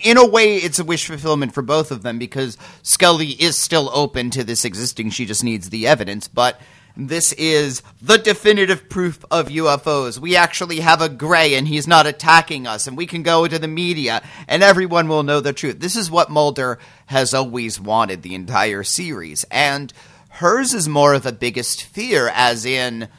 in 0.03 0.15
a 0.15 0.25
way, 0.25 0.57
it's 0.57 0.77
a 0.77 0.83
wish 0.83 1.07
fulfillment 1.07 1.55
for 1.55 1.63
both 1.63 1.89
of 1.89 2.03
them 2.03 2.19
because 2.19 2.55
Scully 2.83 3.29
is 3.29 3.57
still 3.57 3.89
open 3.93 4.29
to 4.29 4.43
this 4.43 4.63
existing. 4.63 5.09
She 5.09 5.25
just 5.25 5.43
needs 5.43 5.71
the 5.71 5.87
evidence. 5.87 6.27
But 6.27 6.61
this 6.95 7.33
is 7.33 7.81
the 7.99 8.19
definitive 8.19 8.89
proof 8.89 9.25
of 9.31 9.47
UFOs. 9.47 10.19
We 10.19 10.35
actually 10.35 10.81
have 10.81 11.01
a 11.01 11.09
gray 11.09 11.55
and 11.55 11.67
he's 11.67 11.87
not 11.87 12.05
attacking 12.05 12.67
us, 12.67 12.85
and 12.85 12.95
we 12.95 13.07
can 13.07 13.23
go 13.23 13.47
to 13.47 13.57
the 13.57 13.67
media 13.67 14.21
and 14.47 14.61
everyone 14.61 15.07
will 15.07 15.23
know 15.23 15.39
the 15.39 15.51
truth. 15.51 15.79
This 15.79 15.95
is 15.95 16.11
what 16.11 16.29
Mulder 16.29 16.77
has 17.07 17.33
always 17.33 17.79
wanted 17.79 18.21
the 18.21 18.35
entire 18.35 18.83
series. 18.83 19.45
And 19.49 19.91
hers 20.29 20.75
is 20.75 20.87
more 20.87 21.15
of 21.15 21.25
a 21.25 21.31
biggest 21.31 21.83
fear, 21.83 22.29
as 22.33 22.65
in 22.65 23.09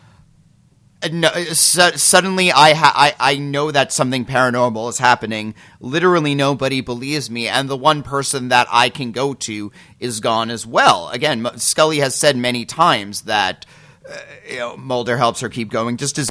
No, 1.12 1.28
uh, 1.28 1.54
su- 1.54 1.96
suddenly 1.96 2.50
I, 2.50 2.72
ha- 2.74 2.92
I 2.94 3.14
I 3.34 3.36
know 3.36 3.70
that 3.70 3.92
something 3.92 4.24
paranormal 4.24 4.88
is 4.88 4.98
happening. 4.98 5.54
Literally 5.80 6.34
nobody 6.34 6.80
believes 6.80 7.30
me, 7.30 7.46
and 7.46 7.68
the 7.68 7.76
one 7.76 8.02
person 8.02 8.48
that 8.48 8.66
I 8.70 8.88
can 8.88 9.12
go 9.12 9.32
to 9.34 9.70
is 10.00 10.18
gone 10.18 10.50
as 10.50 10.66
well. 10.66 11.08
Again, 11.10 11.48
Scully 11.56 11.98
has 11.98 12.16
said 12.16 12.36
many 12.36 12.64
times 12.64 13.22
that 13.22 13.64
uh, 14.10 14.16
you 14.50 14.58
know 14.58 14.76
Mulder 14.76 15.16
helps 15.16 15.40
her 15.40 15.48
keep 15.48 15.70
going, 15.70 15.98
just 15.98 16.18
as 16.18 16.30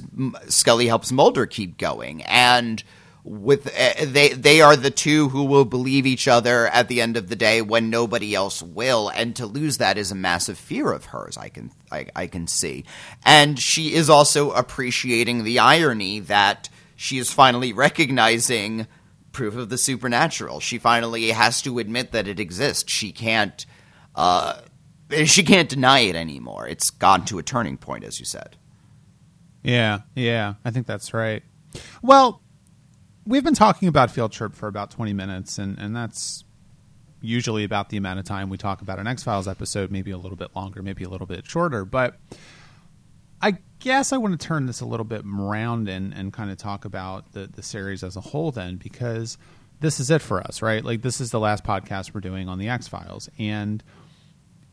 Scully 0.49 0.87
helps 0.87 1.13
Mulder 1.13 1.45
keep 1.45 1.77
going, 1.77 2.23
and 2.23 2.83
with 3.27 3.67
uh, 3.67 4.05
they 4.05 4.29
they 4.29 4.61
are 4.61 4.77
the 4.77 4.89
two 4.89 5.27
who 5.29 5.43
will 5.43 5.65
believe 5.65 6.05
each 6.05 6.29
other 6.29 6.67
at 6.67 6.87
the 6.87 7.01
end 7.01 7.17
of 7.17 7.27
the 7.27 7.35
day 7.35 7.61
when 7.61 7.89
nobody 7.89 8.33
else 8.33 8.63
will. 8.63 9.09
And 9.09 9.35
to 9.35 9.45
lose 9.45 9.77
that 9.77 9.97
is 9.97 10.11
a 10.11 10.15
massive 10.15 10.57
fear 10.57 10.93
of 10.93 11.05
hers 11.05 11.37
i 11.37 11.49
can 11.49 11.71
i, 11.91 12.07
I 12.15 12.27
can 12.27 12.47
see. 12.47 12.85
And 13.25 13.59
she 13.59 13.93
is 13.93 14.09
also 14.09 14.51
appreciating 14.51 15.43
the 15.43 15.59
irony 15.59 16.21
that 16.21 16.69
she 16.95 17.17
is 17.17 17.31
finally 17.31 17.73
recognizing 17.73 18.87
proof 19.33 19.55
of 19.57 19.69
the 19.69 19.77
supernatural. 19.77 20.61
She 20.61 20.77
finally 20.77 21.29
has 21.31 21.61
to 21.63 21.79
admit 21.79 22.13
that 22.13 22.27
it 22.27 22.39
exists. 22.39 22.89
She 22.89 23.11
can't 23.11 23.65
uh 24.15 24.61
she 25.25 25.43
can't 25.43 25.69
deny 25.69 25.99
it 25.99 26.15
anymore. 26.15 26.65
It's 26.65 26.91
gone 26.91 27.25
to 27.25 27.39
a 27.39 27.43
turning 27.43 27.77
point 27.77 28.05
as 28.05 28.19
you 28.19 28.25
said. 28.25 28.55
Yeah, 29.63 30.01
yeah, 30.15 30.53
I 30.63 30.71
think 30.71 30.87
that's 30.87 31.13
right. 31.13 31.43
Well, 32.01 32.41
we've 33.27 33.43
been 33.43 33.53
talking 33.53 33.87
about 33.89 34.09
Field 34.09 34.31
Trip 34.31 34.55
for 34.55 34.67
about 34.67 34.89
20 34.91 35.13
minutes, 35.13 35.57
and, 35.57 35.77
and 35.77 35.95
that's 35.95 36.45
usually 37.21 37.63
about 37.63 37.89
the 37.89 37.97
amount 37.97 38.19
of 38.19 38.25
time 38.25 38.49
we 38.49 38.57
talk 38.57 38.81
about 38.81 38.99
an 38.99 39.07
X 39.07 39.23
Files 39.23 39.47
episode, 39.47 39.91
maybe 39.91 40.11
a 40.11 40.17
little 40.17 40.37
bit 40.37 40.55
longer, 40.55 40.81
maybe 40.81 41.03
a 41.03 41.09
little 41.09 41.27
bit 41.27 41.45
shorter. 41.45 41.83
But 41.83 42.17
I 43.41 43.57
guess 43.79 44.13
I 44.13 44.17
want 44.17 44.39
to 44.39 44.47
turn 44.47 44.65
this 44.65 44.79
a 44.79 44.85
little 44.85 45.03
bit 45.03 45.23
around 45.25 45.89
and, 45.89 46.13
and 46.13 46.31
kind 46.31 46.49
of 46.49 46.57
talk 46.57 46.85
about 46.85 47.33
the, 47.33 47.47
the 47.47 47.61
series 47.61 48.03
as 48.03 48.15
a 48.15 48.21
whole, 48.21 48.51
then, 48.51 48.77
because 48.77 49.37
this 49.81 49.99
is 49.99 50.09
it 50.09 50.21
for 50.21 50.41
us, 50.41 50.61
right? 50.61 50.83
Like, 50.83 51.01
this 51.01 51.19
is 51.19 51.31
the 51.31 51.39
last 51.39 51.63
podcast 51.63 52.13
we're 52.13 52.21
doing 52.21 52.47
on 52.47 52.59
the 52.59 52.69
X 52.69 52.87
Files. 52.87 53.29
And 53.37 53.83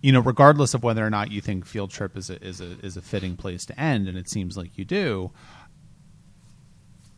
you 0.05 0.13
know, 0.13 0.21
regardless 0.21 0.75
of 0.75 0.83
whether 0.83 1.05
or 1.05 1.09
not 1.09 1.31
you 1.31 1.41
think 1.41 1.65
Field 1.65 1.91
Trip 1.91 2.15
is 2.15 2.29
a, 2.29 2.39
is 2.47 2.61
a 2.61 2.79
is 2.85 2.99
a 2.99 3.01
fitting 3.01 3.39
place 3.39 3.65
to 3.65 3.81
end, 3.81 4.07
and 4.07 4.19
it 4.19 4.29
seems 4.29 4.55
like 4.55 4.77
you 4.77 4.85
do. 4.85 5.31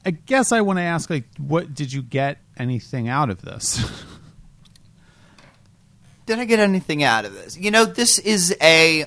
I 0.07 0.11
guess 0.11 0.53
I 0.53 0.61
want 0.61 0.79
to 0.79 0.85
ask, 0.85 1.11
like, 1.11 1.25
what 1.37 1.75
did 1.75 1.92
you 1.92 2.01
get 2.01 2.38
anything 2.57 3.09
out 3.09 3.29
of 3.29 3.42
this? 3.42 3.85
did 6.27 6.38
I 6.38 6.45
get 6.45 6.61
anything 6.61 7.03
out 7.03 7.25
of 7.25 7.35
this? 7.35 7.57
You 7.57 7.73
know, 7.73 7.85
this 7.85 8.21
is 8.21 8.57
a. 8.62 9.07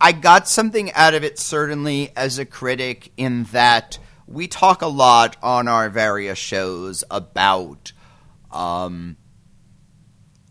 I 0.00 0.10
got 0.10 0.48
something 0.48 0.92
out 0.94 1.14
of 1.14 1.22
it 1.22 1.38
certainly 1.38 2.10
as 2.16 2.40
a 2.40 2.44
critic 2.44 3.12
in 3.16 3.44
that 3.52 4.00
we 4.26 4.48
talk 4.48 4.82
a 4.82 4.88
lot 4.88 5.36
on 5.44 5.68
our 5.68 5.90
various 5.90 6.38
shows 6.38 7.04
about 7.08 7.92
um, 8.50 9.16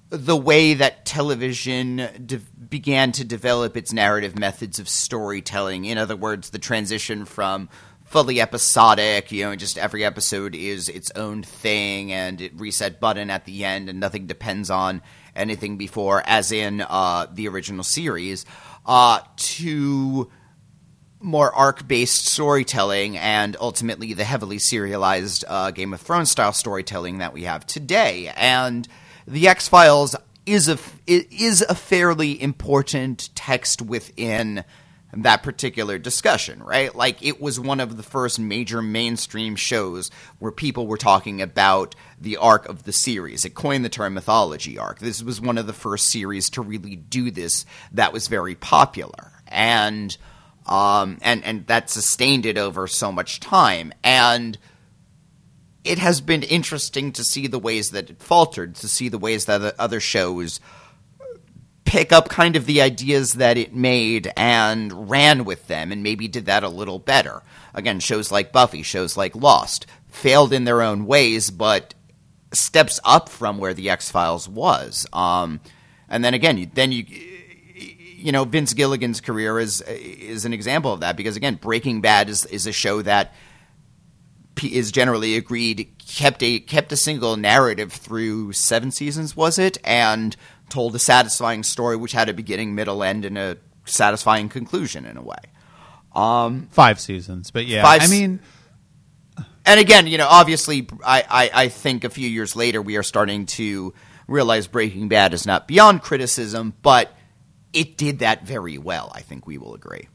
the 0.10 0.38
way 0.38 0.74
that 0.74 1.06
television 1.06 2.10
de- 2.26 2.38
began 2.38 3.12
to 3.12 3.24
develop 3.24 3.78
its 3.78 3.94
narrative 3.94 4.38
methods 4.38 4.80
of 4.80 4.90
storytelling. 4.90 5.86
In 5.86 5.98
other 5.98 6.16
words, 6.16 6.50
the 6.50 6.60
transition 6.60 7.26
from 7.26 7.70
fully 8.06 8.42
episodic, 8.42 9.32
you 9.32 9.46
know, 9.46 9.56
just 9.56 9.78
every 9.78 10.04
episode 10.04 10.56
is 10.56 10.90
its 10.90 11.12
own 11.12 11.44
thing 11.44 12.12
and 12.12 12.42
it 12.42 12.60
reset 12.60 13.00
button 13.00 13.30
at 13.30 13.46
the 13.46 13.64
end 13.64 13.88
and 13.88 14.00
nothing 14.00 14.26
depends 14.26 14.72
on 14.72 15.04
anything 15.36 15.78
before, 15.78 16.24
as 16.26 16.52
in 16.52 16.82
uh, 16.82 17.28
the 17.32 17.48
original 17.48 17.84
series, 17.84 18.46
uh, 18.88 19.20
to 19.36 20.30
more 21.22 21.54
arc 21.54 21.88
based 21.88 22.26
storytelling 22.26 23.16
and 23.18 23.56
ultimately 23.60 24.14
the 24.14 24.24
heavily 24.24 24.58
serialized 24.58 25.46
uh, 25.48 25.70
Game 25.70 25.94
of 25.94 26.02
Thrones 26.02 26.32
style 26.32 26.54
storytelling 26.54 27.20
that 27.20 27.34
we 27.34 27.44
have 27.44 27.68
today. 27.68 28.32
And 28.36 28.88
the 29.30 29.48
X 29.48 29.68
Files 29.68 30.16
is 30.46 30.68
a 30.68 30.78
is 31.08 31.62
a 31.62 31.76
fairly 31.76 32.42
important 32.42 33.30
text 33.36 33.82
within 33.82 34.64
that 35.14 35.42
particular 35.42 35.98
discussion, 35.98 36.62
right? 36.62 36.94
Like 36.94 37.24
it 37.26 37.42
was 37.42 37.60
one 37.60 37.80
of 37.80 37.98
the 37.98 38.04
first 38.04 38.40
major 38.40 38.82
mainstream 38.82 39.56
shows 39.56 40.12
where 40.40 40.52
people 40.52 40.88
were 40.88 40.98
talking 40.98 41.42
about 41.42 41.96
the 42.20 42.38
arc 42.38 42.68
of 42.68 42.84
the 42.84 42.92
series. 42.92 43.46
It 43.46 43.56
coined 43.56 43.84
the 43.84 43.90
term 43.90 44.14
mythology 44.16 44.78
arc. 44.78 45.00
This 45.00 45.24
was 45.24 45.42
one 45.42 45.58
of 45.58 45.68
the 45.68 45.74
first 45.74 46.12
series 46.12 46.50
to 46.52 46.62
really 46.62 46.96
do 46.96 47.32
this 47.32 47.66
that 47.92 48.14
was 48.14 48.28
very 48.28 48.56
popular. 48.56 49.32
And 49.48 50.16
um, 50.66 51.18
and 51.22 51.44
and 51.44 51.66
that 51.68 51.90
sustained 51.90 52.46
it 52.46 52.58
over 52.58 52.88
so 52.88 53.12
much 53.12 53.40
time. 53.40 53.94
And 54.04 54.58
it 55.90 55.98
has 55.98 56.22
been 56.22 56.44
interesting 56.44 57.12
to 57.14 57.24
see 57.24 57.48
the 57.48 57.58
ways 57.58 57.90
that 57.90 58.12
it 58.12 58.22
faltered, 58.22 58.76
to 58.76 58.88
see 58.88 59.10
the 59.10 59.18
ways 59.18 59.46
that 59.46 59.58
the 59.58 59.74
other 59.82 60.00
shows 60.00 60.60
pick 61.84 62.14
up 62.14 62.30
kind 62.30 62.56
of 62.56 62.68
the 62.68 62.80
ideas 62.80 63.34
that 63.34 63.58
it 63.58 63.74
made 63.74 64.32
and 64.38 65.10
ran 65.10 65.46
with 65.46 65.66
them, 65.66 65.92
and 65.92 66.04
maybe 66.04 66.28
did 66.28 66.46
that 66.46 66.64
a 66.64 66.70
little 66.70 67.00
better. 67.00 67.42
Again, 67.74 68.00
shows 68.00 68.32
like 68.32 68.52
Buffy, 68.52 68.84
shows 68.84 69.18
like 69.18 69.36
Lost, 69.36 69.88
failed 70.08 70.54
in 70.54 70.66
their 70.66 70.84
own 70.84 71.08
ways, 71.08 71.50
but 71.50 71.96
steps 72.52 73.00
up 73.04 73.28
from 73.28 73.58
where 73.58 73.74
the 73.74 73.90
X 73.90 74.12
Files 74.12 74.48
was. 74.48 75.08
Um, 75.12 75.60
and 76.08 76.24
then 76.24 76.36
again, 76.36 76.60
you, 76.60 76.70
then 76.72 76.92
you 76.92 77.06
you 78.16 78.32
know 78.32 78.44
Vince 78.44 78.76
Gilligan's 78.76 79.22
career 79.22 79.58
is 79.58 79.82
is 79.82 80.46
an 80.46 80.54
example 80.54 80.94
of 80.94 81.00
that 81.00 81.18
because 81.18 81.36
again 81.36 81.56
Breaking 81.56 82.02
Bad 82.02 82.30
is 82.30 82.46
is 82.46 82.68
a 82.68 82.72
show 82.72 83.02
that 83.02 83.34
is 84.64 84.92
generally 84.92 85.36
agreed 85.36 85.92
kept 86.08 86.44
a 86.44 86.60
kept 86.60 86.92
a 86.92 86.98
single 86.98 87.38
narrative 87.38 87.92
through 87.94 88.54
seven 88.54 88.92
seasons 88.92 89.36
was 89.36 89.58
it 89.60 89.78
and 89.84 90.36
told 90.70 90.96
a 90.96 91.00
satisfying 91.00 91.64
story 91.64 91.96
which 91.96 92.12
had 92.12 92.30
a 92.30 92.34
beginning 92.34 92.76
middle 92.76 93.04
end 93.04 93.26
and 93.26 93.38
a 93.38 93.58
satisfying 93.86 94.50
conclusion 94.50 95.06
in 95.06 95.18
a 95.18 95.22
way 95.22 95.38
um 96.14 96.68
Five 96.72 97.00
seasons, 97.00 97.52
but 97.52 97.66
yeah, 97.66 97.84
Five 97.84 98.02
I 98.02 98.08
mean, 98.08 98.40
and 99.66 99.80
again, 99.80 100.08
you 100.08 100.18
know, 100.18 100.28
obviously, 100.28 100.88
I, 101.06 101.24
I, 101.30 101.52
I 101.66 101.68
think 101.70 102.04
a 102.04 102.10
few 102.10 102.28
years 102.28 102.56
later 102.56 102.82
we 102.82 102.98
are 102.98 103.04
starting 103.04 103.46
to 103.48 103.94
realize 104.28 104.66
Breaking 104.68 105.10
Bad 105.10 105.34
is 105.34 105.46
not 105.46 105.68
beyond 105.68 106.02
criticism, 106.02 106.74
but 106.82 107.16
it 107.72 107.96
did 107.98 108.20
that 108.20 108.46
very 108.46 108.80
well. 108.80 109.12
I 109.14 109.22
think 109.22 109.46
we 109.46 109.60
will 109.60 109.76
agree. 109.76 110.08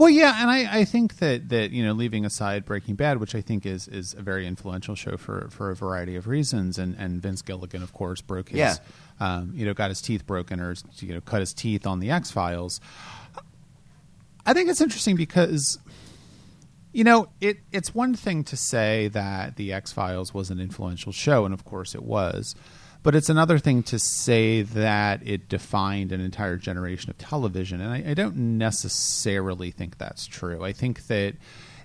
Well, 0.00 0.08
yeah, 0.08 0.40
and 0.40 0.50
I, 0.50 0.78
I 0.78 0.84
think 0.86 1.18
that, 1.18 1.50
that 1.50 1.72
you 1.72 1.84
know, 1.84 1.92
leaving 1.92 2.24
aside 2.24 2.64
Breaking 2.64 2.94
Bad, 2.94 3.18
which 3.20 3.34
I 3.34 3.42
think 3.42 3.66
is, 3.66 3.86
is 3.86 4.14
a 4.14 4.22
very 4.22 4.46
influential 4.46 4.94
show 4.94 5.18
for, 5.18 5.48
for 5.50 5.70
a 5.70 5.76
variety 5.76 6.16
of 6.16 6.26
reasons, 6.26 6.78
and, 6.78 6.96
and 6.98 7.20
Vince 7.20 7.42
Gilligan, 7.42 7.82
of 7.82 7.92
course, 7.92 8.22
broke 8.22 8.48
his, 8.48 8.60
Yeah. 8.60 8.76
um, 9.20 9.52
you 9.54 9.66
know, 9.66 9.74
got 9.74 9.90
his 9.90 10.00
teeth 10.00 10.26
broken 10.26 10.58
or 10.58 10.74
you 11.00 11.12
know, 11.12 11.20
cut 11.20 11.40
his 11.40 11.52
teeth 11.52 11.86
on 11.86 12.00
the 12.00 12.10
X 12.10 12.30
Files. 12.30 12.80
I 14.46 14.54
think 14.54 14.70
it's 14.70 14.80
interesting 14.80 15.16
because, 15.16 15.78
you 16.94 17.04
know, 17.04 17.28
it 17.42 17.58
it's 17.70 17.94
one 17.94 18.14
thing 18.14 18.42
to 18.44 18.56
say 18.56 19.08
that 19.08 19.56
the 19.56 19.70
X 19.74 19.92
Files 19.92 20.32
was 20.32 20.48
an 20.48 20.60
influential 20.60 21.12
show, 21.12 21.44
and 21.44 21.52
of 21.52 21.66
course 21.66 21.94
it 21.94 22.02
was. 22.02 22.54
But 23.02 23.14
it's 23.14 23.30
another 23.30 23.58
thing 23.58 23.82
to 23.84 23.98
say 23.98 24.62
that 24.62 25.26
it 25.26 25.48
defined 25.48 26.12
an 26.12 26.20
entire 26.20 26.56
generation 26.56 27.08
of 27.08 27.16
television, 27.16 27.80
and 27.80 27.90
I, 27.90 28.10
I 28.10 28.14
don't 28.14 28.58
necessarily 28.58 29.70
think 29.70 29.96
that's 29.96 30.26
true. 30.26 30.62
I 30.62 30.72
think 30.72 31.06
that 31.06 31.36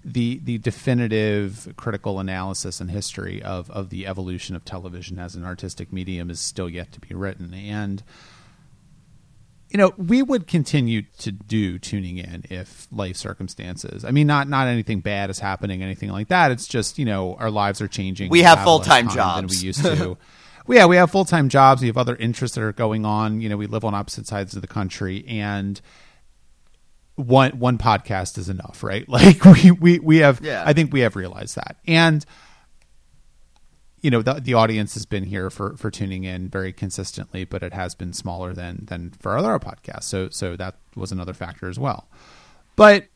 the 0.03 0.39
the 0.43 0.57
definitive 0.57 1.73
critical 1.77 2.19
analysis 2.19 2.81
and 2.81 2.91
history 2.91 3.41
of 3.41 3.71
of 3.71 3.89
the 3.89 4.05
evolution 4.05 4.55
of 4.55 4.65
television 4.65 5.17
as 5.17 5.35
an 5.35 5.45
artistic 5.45 5.93
medium 5.93 6.29
is 6.29 6.39
still 6.39 6.69
yet 6.69 6.91
to 6.91 6.99
be 6.99 7.15
written, 7.15 7.53
and 7.53 8.03
you 9.69 9.77
know, 9.77 9.93
we 9.97 10.21
would 10.21 10.47
continue 10.47 11.01
to 11.19 11.31
do 11.31 11.79
tuning 11.79 12.17
in 12.17 12.45
if 12.49 12.87
life 12.91 13.17
circumstances. 13.17 14.05
I 14.05 14.11
mean, 14.11 14.27
not 14.27 14.47
not 14.47 14.67
anything 14.67 14.99
bad 14.99 15.29
is 15.29 15.39
happening, 15.39 15.81
anything 15.81 16.11
like 16.11 16.27
that. 16.27 16.51
It's 16.51 16.67
just 16.67 16.99
you 16.99 17.05
know 17.05 17.35
our 17.35 17.49
lives 17.49 17.81
are 17.81 17.87
changing. 17.87 18.29
We 18.29 18.43
have 18.43 18.59
less 18.59 18.65
full-time 18.65 19.07
time 19.07 19.15
than 19.15 19.15
jobs. 19.47 19.61
we 19.61 19.67
used 19.67 19.83
to. 19.83 20.17
well, 20.67 20.77
yeah, 20.77 20.85
we 20.85 20.95
have 20.95 21.11
full 21.11 21.25
time 21.25 21.49
jobs. 21.49 21.81
We 21.81 21.87
have 21.87 21.97
other 21.97 22.15
interests 22.15 22.55
that 22.55 22.63
are 22.63 22.73
going 22.73 23.05
on. 23.05 23.41
You 23.41 23.49
know, 23.49 23.57
we 23.57 23.67
live 23.67 23.85
on 23.85 23.93
opposite 23.93 24.27
sides 24.27 24.55
of 24.55 24.61
the 24.61 24.67
country, 24.67 25.25
and 25.27 25.79
one 27.15 27.59
one 27.59 27.77
podcast 27.77 28.37
is 28.37 28.49
enough, 28.49 28.83
right? 28.83 29.07
Like 29.09 29.43
we 29.45 29.71
we 29.71 29.99
we 29.99 30.17
have. 30.17 30.41
Yeah. 30.41 30.63
I 30.65 30.73
think 30.73 30.91
we 30.91 31.01
have 31.01 31.15
realized 31.15 31.55
that, 31.55 31.77
and 31.87 32.25
you 34.05 34.11
know 34.11 34.21
the, 34.21 34.35
the 34.35 34.53
audience 34.53 34.93
has 34.93 35.07
been 35.07 35.23
here 35.23 35.49
for 35.49 35.75
for 35.77 35.89
tuning 35.89 36.25
in 36.25 36.47
very 36.47 36.71
consistently 36.71 37.43
but 37.43 37.63
it 37.63 37.73
has 37.73 37.95
been 37.95 38.13
smaller 38.13 38.53
than 38.53 38.85
than 38.85 39.09
for 39.19 39.35
other 39.35 39.57
podcasts 39.57 40.03
so 40.03 40.29
so 40.29 40.55
that 40.55 40.75
was 40.95 41.11
another 41.11 41.33
factor 41.33 41.67
as 41.67 41.79
well 41.79 42.07
but 42.75 43.07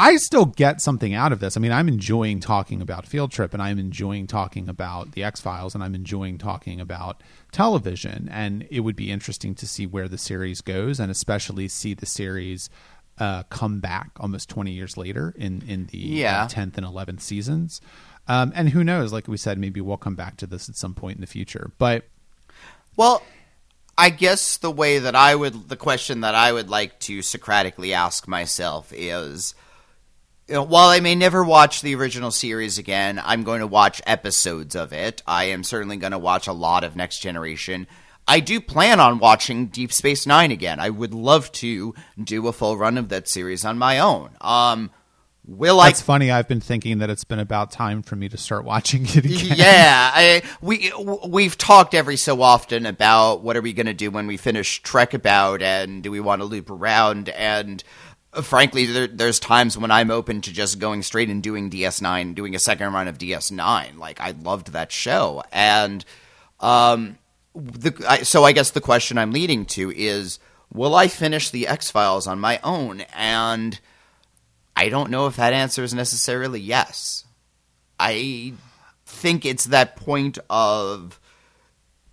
I 0.00 0.14
still 0.16 0.46
get 0.46 0.80
something 0.80 1.12
out 1.12 1.32
of 1.32 1.40
this. 1.40 1.56
I 1.56 1.60
mean, 1.60 1.72
I'm 1.72 1.88
enjoying 1.88 2.38
talking 2.38 2.80
about 2.80 3.04
Field 3.04 3.32
Trip 3.32 3.52
and 3.52 3.60
I'm 3.60 3.80
enjoying 3.80 4.28
talking 4.28 4.68
about 4.68 5.12
the 5.12 5.24
X 5.24 5.40
Files 5.40 5.74
and 5.74 5.82
I'm 5.82 5.96
enjoying 5.96 6.38
talking 6.38 6.80
about 6.80 7.20
television. 7.50 8.28
And 8.30 8.64
it 8.70 8.80
would 8.80 8.94
be 8.94 9.10
interesting 9.10 9.56
to 9.56 9.66
see 9.66 9.86
where 9.86 10.06
the 10.06 10.16
series 10.16 10.60
goes 10.60 11.00
and 11.00 11.10
especially 11.10 11.66
see 11.66 11.94
the 11.94 12.06
series 12.06 12.70
uh, 13.18 13.42
come 13.50 13.80
back 13.80 14.12
almost 14.20 14.48
20 14.48 14.70
years 14.70 14.96
later 14.96 15.34
in, 15.36 15.62
in 15.66 15.86
the 15.86 15.98
Yeah. 15.98 16.44
uh, 16.44 16.48
10th 16.48 16.76
and 16.78 16.86
11th 16.86 17.20
seasons. 17.20 17.80
Um, 18.28 18.52
and 18.54 18.68
who 18.68 18.84
knows? 18.84 19.12
Like 19.12 19.26
we 19.26 19.36
said, 19.36 19.58
maybe 19.58 19.80
we'll 19.80 19.96
come 19.96 20.14
back 20.14 20.36
to 20.36 20.46
this 20.46 20.68
at 20.68 20.76
some 20.76 20.94
point 20.94 21.16
in 21.16 21.20
the 21.22 21.26
future. 21.26 21.72
But 21.78 22.04
Well, 22.96 23.24
I 23.96 24.10
guess 24.10 24.58
the 24.58 24.70
way 24.70 25.00
that 25.00 25.16
I 25.16 25.34
would, 25.34 25.68
the 25.68 25.76
question 25.76 26.20
that 26.20 26.36
I 26.36 26.52
would 26.52 26.70
like 26.70 27.00
to 27.00 27.20
Socratically 27.20 27.92
ask 27.92 28.28
myself 28.28 28.92
is, 28.94 29.56
you 30.48 30.54
know, 30.54 30.62
while 30.62 30.88
I 30.88 31.00
may 31.00 31.14
never 31.14 31.44
watch 31.44 31.82
the 31.82 31.94
original 31.94 32.30
series 32.30 32.78
again, 32.78 33.20
I'm 33.22 33.42
going 33.42 33.60
to 33.60 33.66
watch 33.66 34.00
episodes 34.06 34.74
of 34.74 34.94
it. 34.94 35.22
I 35.26 35.44
am 35.44 35.62
certainly 35.62 35.98
going 35.98 36.12
to 36.12 36.18
watch 36.18 36.46
a 36.46 36.54
lot 36.54 36.84
of 36.84 36.96
Next 36.96 37.18
Generation. 37.18 37.86
I 38.26 38.40
do 38.40 38.60
plan 38.60 38.98
on 38.98 39.18
watching 39.18 39.66
Deep 39.66 39.92
Space 39.92 40.26
Nine 40.26 40.50
again. 40.50 40.80
I 40.80 40.88
would 40.88 41.12
love 41.12 41.52
to 41.52 41.94
do 42.22 42.48
a 42.48 42.52
full 42.52 42.78
run 42.78 42.96
of 42.96 43.10
that 43.10 43.28
series 43.28 43.64
on 43.64 43.76
my 43.76 43.98
own. 43.98 44.30
Um, 44.40 44.90
will 45.46 45.80
I 45.80 45.88
that's 45.88 46.02
funny. 46.02 46.30
I've 46.30 46.48
been 46.48 46.60
thinking 46.60 46.98
that 46.98 47.10
it's 47.10 47.24
been 47.24 47.38
about 47.38 47.70
time 47.70 48.02
for 48.02 48.16
me 48.16 48.28
to 48.30 48.36
start 48.38 48.64
watching 48.64 49.04
it 49.04 49.16
again. 49.24 49.52
yeah, 49.56 50.10
I, 50.14 50.42
we 50.60 50.92
we've 51.26 51.56
talked 51.58 51.94
every 51.94 52.16
so 52.16 52.40
often 52.40 52.86
about 52.86 53.42
what 53.42 53.56
are 53.56 53.62
we 53.62 53.74
going 53.74 53.86
to 53.86 53.94
do 53.94 54.10
when 54.10 54.26
we 54.26 54.36
finish 54.38 54.82
Trek 54.82 55.12
about, 55.12 55.62
and 55.62 56.02
do 56.02 56.10
we 56.10 56.20
want 56.20 56.40
to 56.40 56.46
loop 56.46 56.70
around? 56.70 57.30
And 57.30 57.82
frankly, 58.32 58.86
there, 58.86 59.06
there's 59.06 59.40
times 59.40 59.76
when 59.76 59.90
I'm 59.90 60.10
open 60.10 60.40
to 60.42 60.52
just 60.52 60.78
going 60.78 61.02
straight 61.02 61.30
and 61.30 61.42
doing 61.42 61.70
DS9, 61.70 62.34
doing 62.34 62.54
a 62.54 62.58
second 62.58 62.92
run 62.92 63.08
of 63.08 63.18
DS9. 63.18 63.98
Like 63.98 64.20
I 64.20 64.32
loved 64.32 64.72
that 64.72 64.92
show, 64.92 65.42
and 65.52 66.04
um, 66.60 67.18
the 67.54 67.94
I, 68.08 68.22
so 68.22 68.44
I 68.44 68.52
guess 68.52 68.70
the 68.70 68.80
question 68.80 69.18
I'm 69.18 69.32
leading 69.32 69.64
to 69.66 69.90
is, 69.90 70.38
will 70.72 70.94
I 70.94 71.08
finish 71.08 71.50
the 71.50 71.66
X 71.66 71.90
Files 71.90 72.26
on 72.26 72.40
my 72.40 72.60
own? 72.62 73.02
And 73.14 73.78
I 74.76 74.88
don't 74.88 75.10
know 75.10 75.26
if 75.26 75.36
that 75.36 75.52
answer 75.52 75.82
is 75.82 75.94
necessarily 75.94 76.60
yes. 76.60 77.24
I 77.98 78.54
think 79.04 79.44
it's 79.44 79.64
that 79.64 79.96
point 79.96 80.38
of 80.50 81.18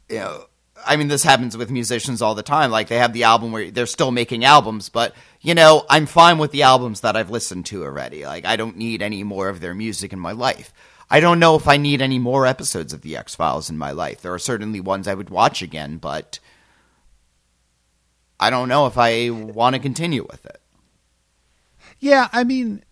you 0.10 0.20
know 0.20 0.46
I 0.86 0.96
mean 0.98 1.08
this 1.08 1.24
happens 1.24 1.56
with 1.56 1.72
musicians 1.72 2.22
all 2.22 2.36
the 2.36 2.44
time. 2.44 2.72
Like 2.72 2.88
they 2.88 2.98
have 2.98 3.14
the 3.14 3.24
album 3.24 3.52
where 3.52 3.72
they're 3.72 3.86
still 3.86 4.12
making 4.12 4.44
albums 4.44 4.90
but 4.90 5.16
you 5.42 5.54
know 5.54 5.86
I'm 5.90 6.06
fine 6.06 6.38
with 6.38 6.52
the 6.52 6.64
albums 6.64 7.02
that 7.02 7.16
I've 7.16 7.30
listened 7.30 7.66
to 7.68 7.84
already. 7.84 8.26
Like 8.26 8.46
I 8.46 8.56
don't 8.56 8.78
need 8.78 9.02
any 9.02 9.24
more 9.24 9.50
of 9.50 9.62
their 9.62 9.74
music 9.74 10.14
in 10.14 10.20
my 10.20 10.32
life. 10.32 10.74
I 11.10 11.20
don't 11.20 11.40
know 11.40 11.56
if 11.56 11.68
I 11.68 11.78
need 11.78 12.02
any 12.02 12.18
more 12.18 12.48
episodes 12.48 12.92
of 12.92 13.02
the 13.02 13.16
X-Files 13.16 13.70
in 13.70 13.78
my 13.78 13.92
life. 13.92 14.22
There 14.22 14.34
are 14.34 14.40
certainly 14.40 14.80
ones 14.80 15.08
I 15.08 15.14
would 15.14 15.30
watch 15.30 15.62
again 15.62 15.98
but 15.98 16.40
I 18.40 18.50
don't 18.50 18.70
know 18.70 18.88
if 18.88 18.98
I 18.98 19.30
want 19.30 19.76
to 19.76 19.80
continue 19.82 20.26
with 20.30 20.46
it. 20.46 20.60
Yeah, 22.00 22.28
I 22.34 22.44
mean, 22.44 22.84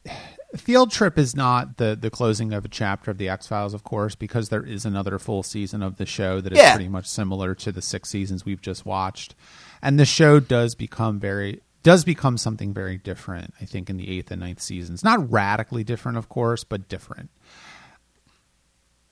Field 0.56 0.92
Trip 0.92 1.18
is 1.18 1.36
not 1.36 1.78
the 1.78 1.96
the 2.00 2.10
closing 2.10 2.54
of 2.54 2.64
a 2.66 2.68
chapter 2.68 3.10
of 3.12 3.18
the 3.18 3.30
X 3.30 3.48
Files, 3.48 3.74
of 3.74 3.84
course, 3.84 4.16
because 4.16 4.50
there 4.50 4.64
is 4.64 4.86
another 4.86 5.18
full 5.20 5.44
season 5.44 5.82
of 5.82 5.98
the 5.98 6.06
show 6.06 6.42
that 6.42 6.54
is 6.54 6.60
Yeah. 6.60 6.76
pretty 6.76 6.90
much 6.90 7.08
similar 7.08 7.56
to 7.56 7.72
the 7.72 7.82
six 7.82 8.10
seasons 8.10 8.46
we've 8.46 8.62
just 8.62 8.86
watched, 8.86 9.36
and 9.82 10.00
the 10.00 10.06
show 10.06 10.40
does 10.40 10.76
become 10.76 11.20
very 11.20 11.62
does 11.82 12.06
become 12.06 12.38
something 12.38 12.74
very 12.74 12.98
different. 12.98 13.54
I 13.60 13.66
think 13.66 13.90
in 13.90 13.98
the 13.98 14.10
eighth 14.10 14.32
and 14.32 14.40
ninth 14.42 14.62
seasons, 14.62 15.04
not 15.04 15.30
radically 15.32 15.84
different, 15.84 16.18
of 16.18 16.30
course, 16.30 16.64
but 16.64 16.88
different. 16.88 17.30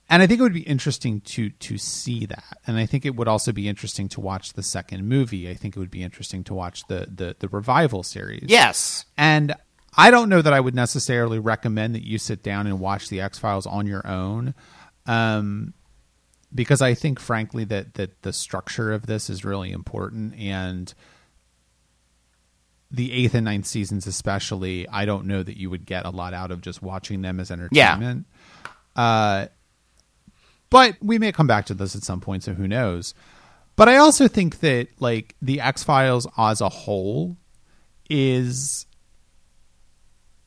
And 0.10 0.22
I 0.22 0.28
think 0.28 0.40
it 0.42 0.44
would 0.44 0.54
be 0.54 0.62
interesting 0.62 1.22
to 1.22 1.50
to 1.52 1.78
see 1.78 2.26
that, 2.26 2.58
and 2.68 2.78
I 2.78 2.86
think 2.86 3.06
it 3.06 3.16
would 3.16 3.30
also 3.30 3.52
be 3.54 3.70
interesting 3.70 4.10
to 4.10 4.20
watch 4.22 4.54
the 4.54 4.64
second 4.64 5.08
movie. 5.08 5.50
I 5.50 5.54
think 5.54 5.76
it 5.76 5.80
would 5.80 5.90
be 5.92 6.04
interesting 6.04 6.44
to 6.46 6.54
watch 6.54 6.86
the 6.88 7.08
the, 7.14 7.36
the 7.40 7.48
revival 7.48 8.04
series. 8.04 8.44
yes 8.48 9.06
And 9.18 9.54
I 9.96 10.10
don't 10.10 10.30
know 10.30 10.42
that 10.42 10.54
I 10.54 10.60
would 10.60 10.76
necessarily 10.76 11.40
recommend 11.40 11.96
that 11.96 12.06
you 12.06 12.18
sit 12.18 12.44
down 12.44 12.68
and 12.68 12.80
watch 12.80 13.10
the 13.10 13.22
X 13.22 13.38
Files 13.38 13.66
on 13.66 13.88
your 13.88 14.06
own, 14.08 14.54
um, 15.06 15.74
because 16.54 16.82
I 16.82 16.94
think, 16.94 17.20
frankly, 17.20 17.66
that 17.66 17.96
that 17.96 18.22
the 18.22 18.32
structure 18.32 18.94
of 18.94 19.06
this 19.06 19.30
is 19.30 19.44
really 19.44 19.72
important, 19.72 20.36
and 20.36 20.94
the 22.90 23.12
eighth 23.12 23.36
and 23.36 23.46
ninth 23.46 23.66
seasons, 23.66 24.08
especially, 24.08 24.88
I 24.88 25.06
don't 25.06 25.26
know 25.26 25.44
that 25.44 25.58
you 25.58 25.70
would 25.70 25.86
get 25.86 26.06
a 26.06 26.10
lot 26.10 26.34
out 26.34 26.52
of 26.52 26.62
just 26.62 26.82
watching 26.82 27.22
them 27.22 27.40
as 27.40 27.50
entertainment. 27.52 28.28
Uh, 28.96 29.48
but 30.70 30.96
we 31.02 31.18
may 31.18 31.32
come 31.32 31.48
back 31.48 31.66
to 31.68 31.74
this 31.74 31.96
at 31.96 32.04
some 32.04 32.22
point, 32.22 32.44
so 32.44 32.54
who 32.54 32.68
knows? 32.68 33.14
But 33.76 33.90
I 33.90 33.98
also 33.98 34.28
think 34.28 34.60
that 34.60 34.88
like 35.00 35.36
the 35.42 35.62
X 35.62 35.84
Files 35.84 36.28
as 36.38 36.62
a 36.62 36.70
whole 36.70 37.38
is 38.10 38.86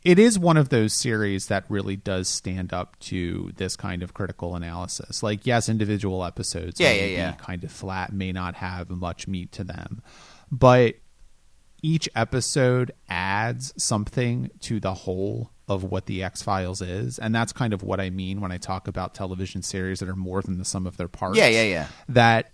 it 0.04 0.18
is 0.18 0.38
one 0.38 0.56
of 0.56 0.68
those 0.68 0.92
series 0.92 1.46
that 1.46 1.64
really 1.68 1.96
does 1.96 2.28
stand 2.28 2.72
up 2.72 2.98
to 3.00 3.50
this 3.56 3.74
kind 3.74 4.02
of 4.02 4.12
critical 4.12 4.54
analysis. 4.54 5.22
Like, 5.22 5.46
yes, 5.46 5.68
individual 5.68 6.24
episodes 6.24 6.78
Yeah, 6.78 6.90
may 6.90 7.12
yeah, 7.12 7.18
yeah. 7.18 7.30
be 7.32 7.38
kind 7.38 7.64
of 7.64 7.72
flat, 7.72 8.12
may 8.12 8.30
not 8.30 8.56
have 8.56 8.90
much 8.90 9.26
meat 9.26 9.50
to 9.52 9.64
them, 9.64 10.02
but 10.50 10.96
each 11.82 12.08
episode 12.14 12.92
adds 13.08 13.72
something 13.82 14.50
to 14.60 14.80
the 14.80 14.94
whole 14.94 15.50
of 15.68 15.84
what 15.84 16.04
the 16.06 16.22
X 16.22 16.42
Files 16.42 16.82
is, 16.82 17.18
and 17.18 17.34
that's 17.34 17.52
kind 17.52 17.72
of 17.72 17.82
what 17.82 17.98
I 18.00 18.10
mean 18.10 18.40
when 18.40 18.52
I 18.52 18.58
talk 18.58 18.86
about 18.88 19.14
television 19.14 19.62
series 19.62 20.00
that 20.00 20.08
are 20.08 20.16
more 20.16 20.42
than 20.42 20.58
the 20.58 20.64
sum 20.64 20.86
of 20.86 20.98
their 20.98 21.08
parts. 21.08 21.38
Yeah, 21.38 21.48
yeah, 21.48 21.62
yeah. 21.64 21.86
That 22.10 22.52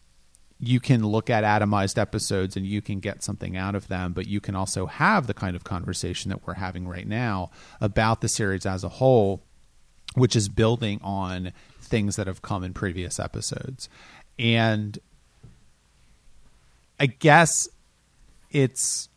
you 0.62 0.78
can 0.78 1.06
look 1.06 1.30
at 1.30 1.42
atomized 1.42 1.96
episodes 1.98 2.56
and 2.56 2.66
you 2.66 2.82
can 2.82 3.00
get 3.00 3.22
something 3.22 3.56
out 3.56 3.74
of 3.74 3.88
them, 3.88 4.12
but 4.12 4.26
you 4.26 4.40
can 4.40 4.54
also 4.54 4.86
have 4.86 5.26
the 5.26 5.34
kind 5.34 5.56
of 5.56 5.64
conversation 5.64 6.28
that 6.28 6.46
we're 6.46 6.54
having 6.54 6.86
right 6.86 7.08
now 7.08 7.50
about 7.80 8.20
the 8.20 8.28
series 8.28 8.66
as 8.66 8.84
a 8.84 8.88
whole, 8.88 9.42
which 10.14 10.36
is 10.36 10.48
building 10.48 11.00
on 11.02 11.52
things 11.80 12.16
that 12.16 12.26
have 12.26 12.42
come 12.42 12.62
in 12.62 12.74
previous 12.74 13.18
episodes. 13.18 13.88
And 14.38 14.98
I 16.98 17.06
guess 17.06 17.68
it's 18.50 19.08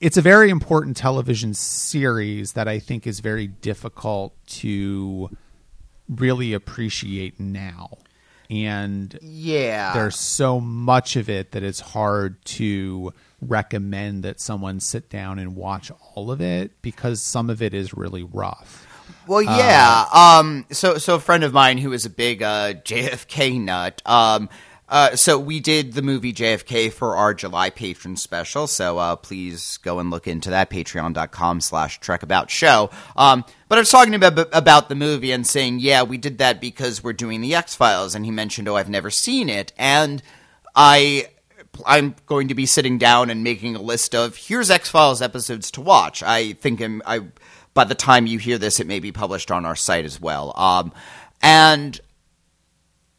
it's 0.00 0.16
a 0.16 0.22
very 0.22 0.48
important 0.48 0.96
television 0.96 1.52
series 1.54 2.52
that 2.52 2.68
I 2.68 2.78
think 2.78 3.06
is 3.06 3.20
very 3.20 3.48
difficult 3.48 4.32
to 4.46 5.28
really 6.08 6.52
appreciate 6.52 7.38
now. 7.40 7.98
And 8.50 9.18
yeah 9.20 9.92
there's 9.92 10.18
so 10.18 10.58
much 10.58 11.16
of 11.16 11.28
it 11.28 11.52
that 11.52 11.62
it's 11.62 11.80
hard 11.80 12.42
to 12.46 13.12
recommend 13.40 14.24
that 14.24 14.40
someone 14.40 14.80
sit 14.80 15.08
down 15.10 15.38
and 15.38 15.54
watch 15.54 15.90
all 16.14 16.30
of 16.30 16.40
it 16.40 16.80
because 16.82 17.20
some 17.20 17.50
of 17.50 17.62
it 17.62 17.74
is 17.74 17.94
really 17.94 18.22
rough. 18.22 18.86
Well, 19.26 19.42
yeah. 19.42 20.06
um, 20.12 20.66
so, 20.70 20.96
so 20.98 21.16
a 21.16 21.20
friend 21.20 21.44
of 21.44 21.52
mine 21.52 21.78
who 21.78 21.92
is 21.92 22.06
a 22.06 22.10
big 22.10 22.42
uh, 22.42 22.74
JFK 22.84 23.60
nut. 23.60 24.02
Um, 24.06 24.48
uh, 24.88 25.16
so 25.16 25.38
we 25.38 25.60
did 25.60 25.92
the 25.92 26.02
movie 26.02 26.32
JFK 26.32 26.92
for 26.92 27.16
our 27.16 27.34
July 27.34 27.70
patron 27.70 28.16
special. 28.16 28.66
So 28.66 28.98
uh, 28.98 29.16
please 29.16 29.78
go 29.78 29.98
and 29.98 30.10
look 30.10 30.26
into 30.26 30.50
that. 30.50 30.70
Patreon.com 30.70 31.60
slash 31.60 32.00
Trek 32.00 32.22
About 32.22 32.50
Show. 32.50 32.90
Um, 33.16 33.44
but 33.68 33.76
I 33.76 33.80
was 33.80 33.90
talking 33.90 34.14
about 34.14 34.48
about 34.52 34.88
the 34.88 34.94
movie 34.94 35.32
and 35.32 35.46
saying, 35.46 35.80
yeah, 35.80 36.02
we 36.02 36.16
did 36.16 36.38
that 36.38 36.60
because 36.60 37.04
we're 37.04 37.12
doing 37.12 37.40
the 37.40 37.54
X 37.54 37.74
Files, 37.74 38.14
and 38.14 38.24
he 38.24 38.30
mentioned, 38.30 38.68
oh, 38.68 38.76
I've 38.76 38.88
never 38.88 39.10
seen 39.10 39.48
it, 39.48 39.72
and 39.76 40.22
I 40.74 41.28
I'm 41.86 42.14
going 42.26 42.48
to 42.48 42.54
be 42.54 42.66
sitting 42.66 42.98
down 42.98 43.30
and 43.30 43.44
making 43.44 43.76
a 43.76 43.82
list 43.82 44.14
of 44.14 44.36
here's 44.36 44.70
X 44.70 44.88
Files 44.88 45.20
episodes 45.20 45.70
to 45.72 45.80
watch. 45.80 46.22
I 46.22 46.54
think 46.54 46.80
I'm, 46.80 47.02
I 47.04 47.20
by 47.74 47.84
the 47.84 47.94
time 47.94 48.26
you 48.26 48.38
hear 48.38 48.58
this, 48.58 48.80
it 48.80 48.86
may 48.86 49.00
be 49.00 49.12
published 49.12 49.50
on 49.50 49.64
our 49.64 49.76
site 49.76 50.04
as 50.04 50.20
well. 50.20 50.52
Um, 50.56 50.92
and 51.42 52.00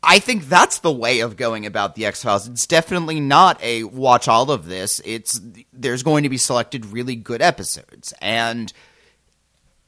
I 0.01 0.19
think 0.19 0.45
that's 0.45 0.79
the 0.79 0.91
way 0.91 1.19
of 1.19 1.35
going 1.35 1.65
about 1.65 1.95
the 1.95 2.05
X 2.05 2.23
Files. 2.23 2.47
It's 2.47 2.65
definitely 2.65 3.19
not 3.19 3.62
a 3.62 3.83
watch 3.83 4.27
all 4.27 4.49
of 4.49 4.65
this. 4.65 5.01
It's 5.03 5.41
there's 5.73 6.03
going 6.03 6.23
to 6.23 6.29
be 6.29 6.38
selected 6.38 6.85
really 6.85 7.15
good 7.15 7.41
episodes, 7.41 8.13
and 8.21 8.71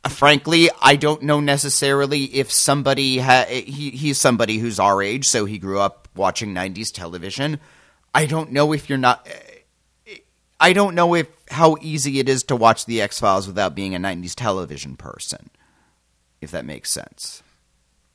uh, 0.04 0.10
frankly, 0.10 0.69
I 0.82 0.97
don't 0.97 1.24
know 1.24 1.39
necessarily 1.39 2.26
if 2.26 2.52
somebody 2.52 3.19
ha- 3.19 3.45
he 3.47 3.91
he's 3.91 4.19
somebody 4.19 4.58
who's 4.58 4.80
our 4.80 5.02
age, 5.02 5.28
so 5.28 5.45
he 5.45 5.58
grew 5.58 5.80
up 5.80 6.10
watching 6.15 6.54
'90s 6.54 6.91
television. 6.91 7.60
I 8.13 8.26
don't 8.26 8.52
know 8.52 8.74
if 8.74 8.89
you're 8.89 8.97
not. 8.97 9.26
I 10.60 10.74
don't 10.74 10.93
know 10.93 11.15
if 11.15 11.28
how 11.50 11.78
easy 11.80 12.19
it 12.19 12.28
is 12.28 12.43
to 12.43 12.56
watch 12.58 12.86
the 12.86 13.02
X 13.02 13.19
Files 13.19 13.47
without 13.47 13.76
being 13.76 13.95
a 13.95 14.00
'90s 14.00 14.36
television 14.36 14.97
person. 14.97 15.50
If 16.41 16.52
that 16.52 16.65
makes 16.65 16.91
sense. 16.91 17.43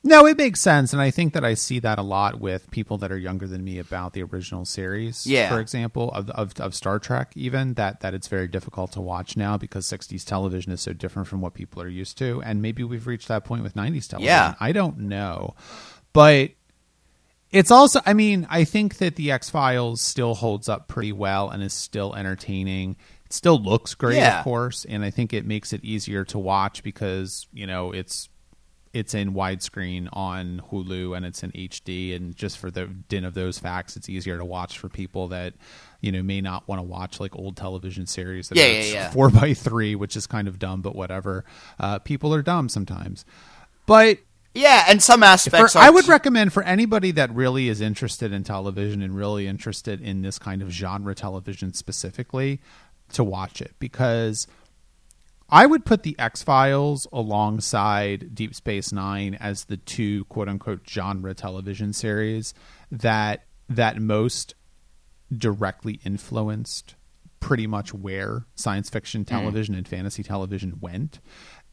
No, 0.07 0.25
it 0.25 0.37
makes 0.37 0.61
sense, 0.61 0.93
and 0.93 1.01
I 1.01 1.11
think 1.11 1.33
that 1.33 1.43
I 1.43 1.53
see 1.53 1.79
that 1.79 1.99
a 1.99 2.01
lot 2.01 2.39
with 2.39 2.71
people 2.71 2.97
that 2.99 3.11
are 3.11 3.17
younger 3.17 3.45
than 3.45 3.63
me 3.63 3.77
about 3.77 4.13
the 4.13 4.23
original 4.23 4.63
series. 4.63 5.27
Yeah. 5.27 5.49
for 5.49 5.59
example, 5.59 6.11
of, 6.13 6.29
of 6.29 6.53
of 6.61 6.73
Star 6.73 6.97
Trek, 6.97 7.33
even 7.35 7.73
that 7.73 7.99
that 7.99 8.13
it's 8.13 8.27
very 8.29 8.47
difficult 8.47 8.93
to 8.93 9.01
watch 9.01 9.35
now 9.35 9.57
because 9.57 9.85
'60s 9.85 10.23
television 10.25 10.71
is 10.71 10.79
so 10.79 10.93
different 10.93 11.27
from 11.27 11.41
what 11.41 11.53
people 11.53 11.81
are 11.81 11.89
used 11.89 12.17
to, 12.19 12.41
and 12.43 12.61
maybe 12.61 12.83
we've 12.85 13.05
reached 13.05 13.27
that 13.27 13.43
point 13.43 13.63
with 13.63 13.73
'90s 13.75 14.07
television. 14.07 14.23
Yeah. 14.23 14.55
I 14.59 14.71
don't 14.71 14.97
know, 14.99 15.55
but 16.13 16.51
it's 17.49 17.71
also 17.71 18.01
i 18.05 18.13
mean 18.13 18.45
i 18.49 18.65
think 18.65 18.97
that 18.97 19.15
the 19.15 19.31
x 19.31 19.49
files 19.49 20.01
still 20.01 20.35
holds 20.35 20.67
up 20.67 20.89
pretty 20.89 21.13
well 21.13 21.49
and 21.49 21.63
is 21.63 21.71
still 21.73 22.13
entertaining 22.13 22.97
it 23.25 23.31
still 23.31 23.57
looks 23.57 23.93
great 23.95 24.17
Yeah. 24.17 24.39
of 24.39 24.43
course 24.43 24.83
and 24.83 25.01
i 25.01 25.09
think 25.09 25.31
it 25.31 25.45
makes 25.45 25.71
it 25.71 25.81
easier 25.81 26.25
to 26.25 26.37
watch 26.37 26.83
because 26.83 27.47
you 27.53 27.65
know 27.65 27.93
it's 27.93 28.27
it's 28.97 29.13
in 29.13 29.33
widescreen 29.33 30.07
on 30.13 30.61
hulu 30.71 31.15
and 31.15 31.25
it's 31.25 31.43
in 31.43 31.51
hd 31.51 32.15
and 32.15 32.35
just 32.35 32.57
for 32.57 32.69
the 32.71 32.85
din 33.09 33.23
of 33.25 33.33
those 33.33 33.59
facts 33.59 33.95
it's 33.95 34.09
easier 34.09 34.37
to 34.37 34.45
watch 34.45 34.77
for 34.79 34.89
people 34.89 35.27
that 35.27 35.53
you 36.01 36.11
know 36.11 36.23
may 36.23 36.41
not 36.41 36.67
want 36.67 36.79
to 36.79 36.83
watch 36.83 37.19
like 37.19 37.35
old 37.35 37.55
television 37.55 38.05
series 38.07 38.49
that 38.49 38.57
Yeah, 38.57 38.65
are 38.65 38.67
yeah, 38.67 38.83
yeah. 38.93 39.09
four 39.13 39.29
by 39.29 39.53
three 39.53 39.95
which 39.95 40.15
is 40.15 40.25
kind 40.27 40.47
of 40.47 40.59
dumb 40.59 40.81
but 40.81 40.95
whatever 40.95 41.45
uh, 41.79 41.99
people 41.99 42.33
are 42.33 42.41
dumb 42.41 42.69
sometimes 42.69 43.23
but 43.85 44.17
Yeah, 44.53 44.85
and 44.89 45.01
some 45.03 45.21
aspects. 45.23 45.73
for- 45.73 45.79
I 45.79 45.89
would 45.89 46.07
recommend 46.07 46.51
for 46.51 46.63
anybody 46.63 47.11
that 47.11 47.33
really 47.33 47.69
is 47.69 47.79
interested 47.79 48.31
in 48.33 48.43
television 48.43 49.01
and 49.03 49.15
really 49.15 49.45
interested 49.47 50.01
in 50.01 50.23
this 50.23 50.39
kind 50.39 50.61
of 50.63 50.69
genre 50.71 51.13
television 51.13 51.73
specifically 51.73 52.59
to 53.13 53.23
watch 53.23 53.61
it 53.61 53.73
because 53.79 54.47
I 55.49 55.65
would 55.65 55.85
put 55.85 56.03
the 56.03 56.15
X 56.19 56.43
Files 56.43 57.07
alongside 57.13 58.35
Deep 58.35 58.53
Space 58.53 58.91
Nine 58.91 59.35
as 59.35 59.65
the 59.65 59.77
two 59.77 60.25
quote 60.25 60.49
unquote 60.49 60.81
genre 60.87 61.33
television 61.33 61.93
series 61.93 62.53
that 62.91 63.45
that 63.69 63.99
most 64.01 64.55
directly 65.35 65.99
influenced 66.05 66.95
pretty 67.39 67.67
much 67.67 67.93
where 67.93 68.45
science 68.55 68.89
fiction 68.89 69.23
mm. 69.23 69.27
television 69.27 69.75
and 69.75 69.87
fantasy 69.87 70.23
television 70.23 70.79
went. 70.81 71.19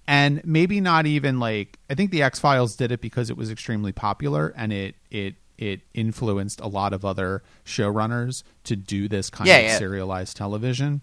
And 0.06 0.42
maybe 0.44 0.80
not 0.80 1.06
even 1.06 1.40
like 1.40 1.78
I 1.90 1.94
think 1.94 2.10
the 2.10 2.22
X 2.22 2.38
Files 2.38 2.76
did 2.76 2.92
it 2.92 3.00
because 3.00 3.30
it 3.30 3.37
was 3.37 3.50
extremely 3.50 3.92
popular 3.92 4.52
and 4.56 4.72
it 4.72 4.94
it 5.10 5.34
it 5.56 5.80
influenced 5.94 6.60
a 6.60 6.66
lot 6.66 6.92
of 6.92 7.04
other 7.04 7.42
showrunners 7.64 8.42
to 8.64 8.76
do 8.76 9.08
this 9.08 9.30
kind 9.30 9.48
Yeah, 9.48 9.56
of 9.58 9.64
yeah. 9.64 9.78
serialized 9.78 10.37
television. 10.37 11.00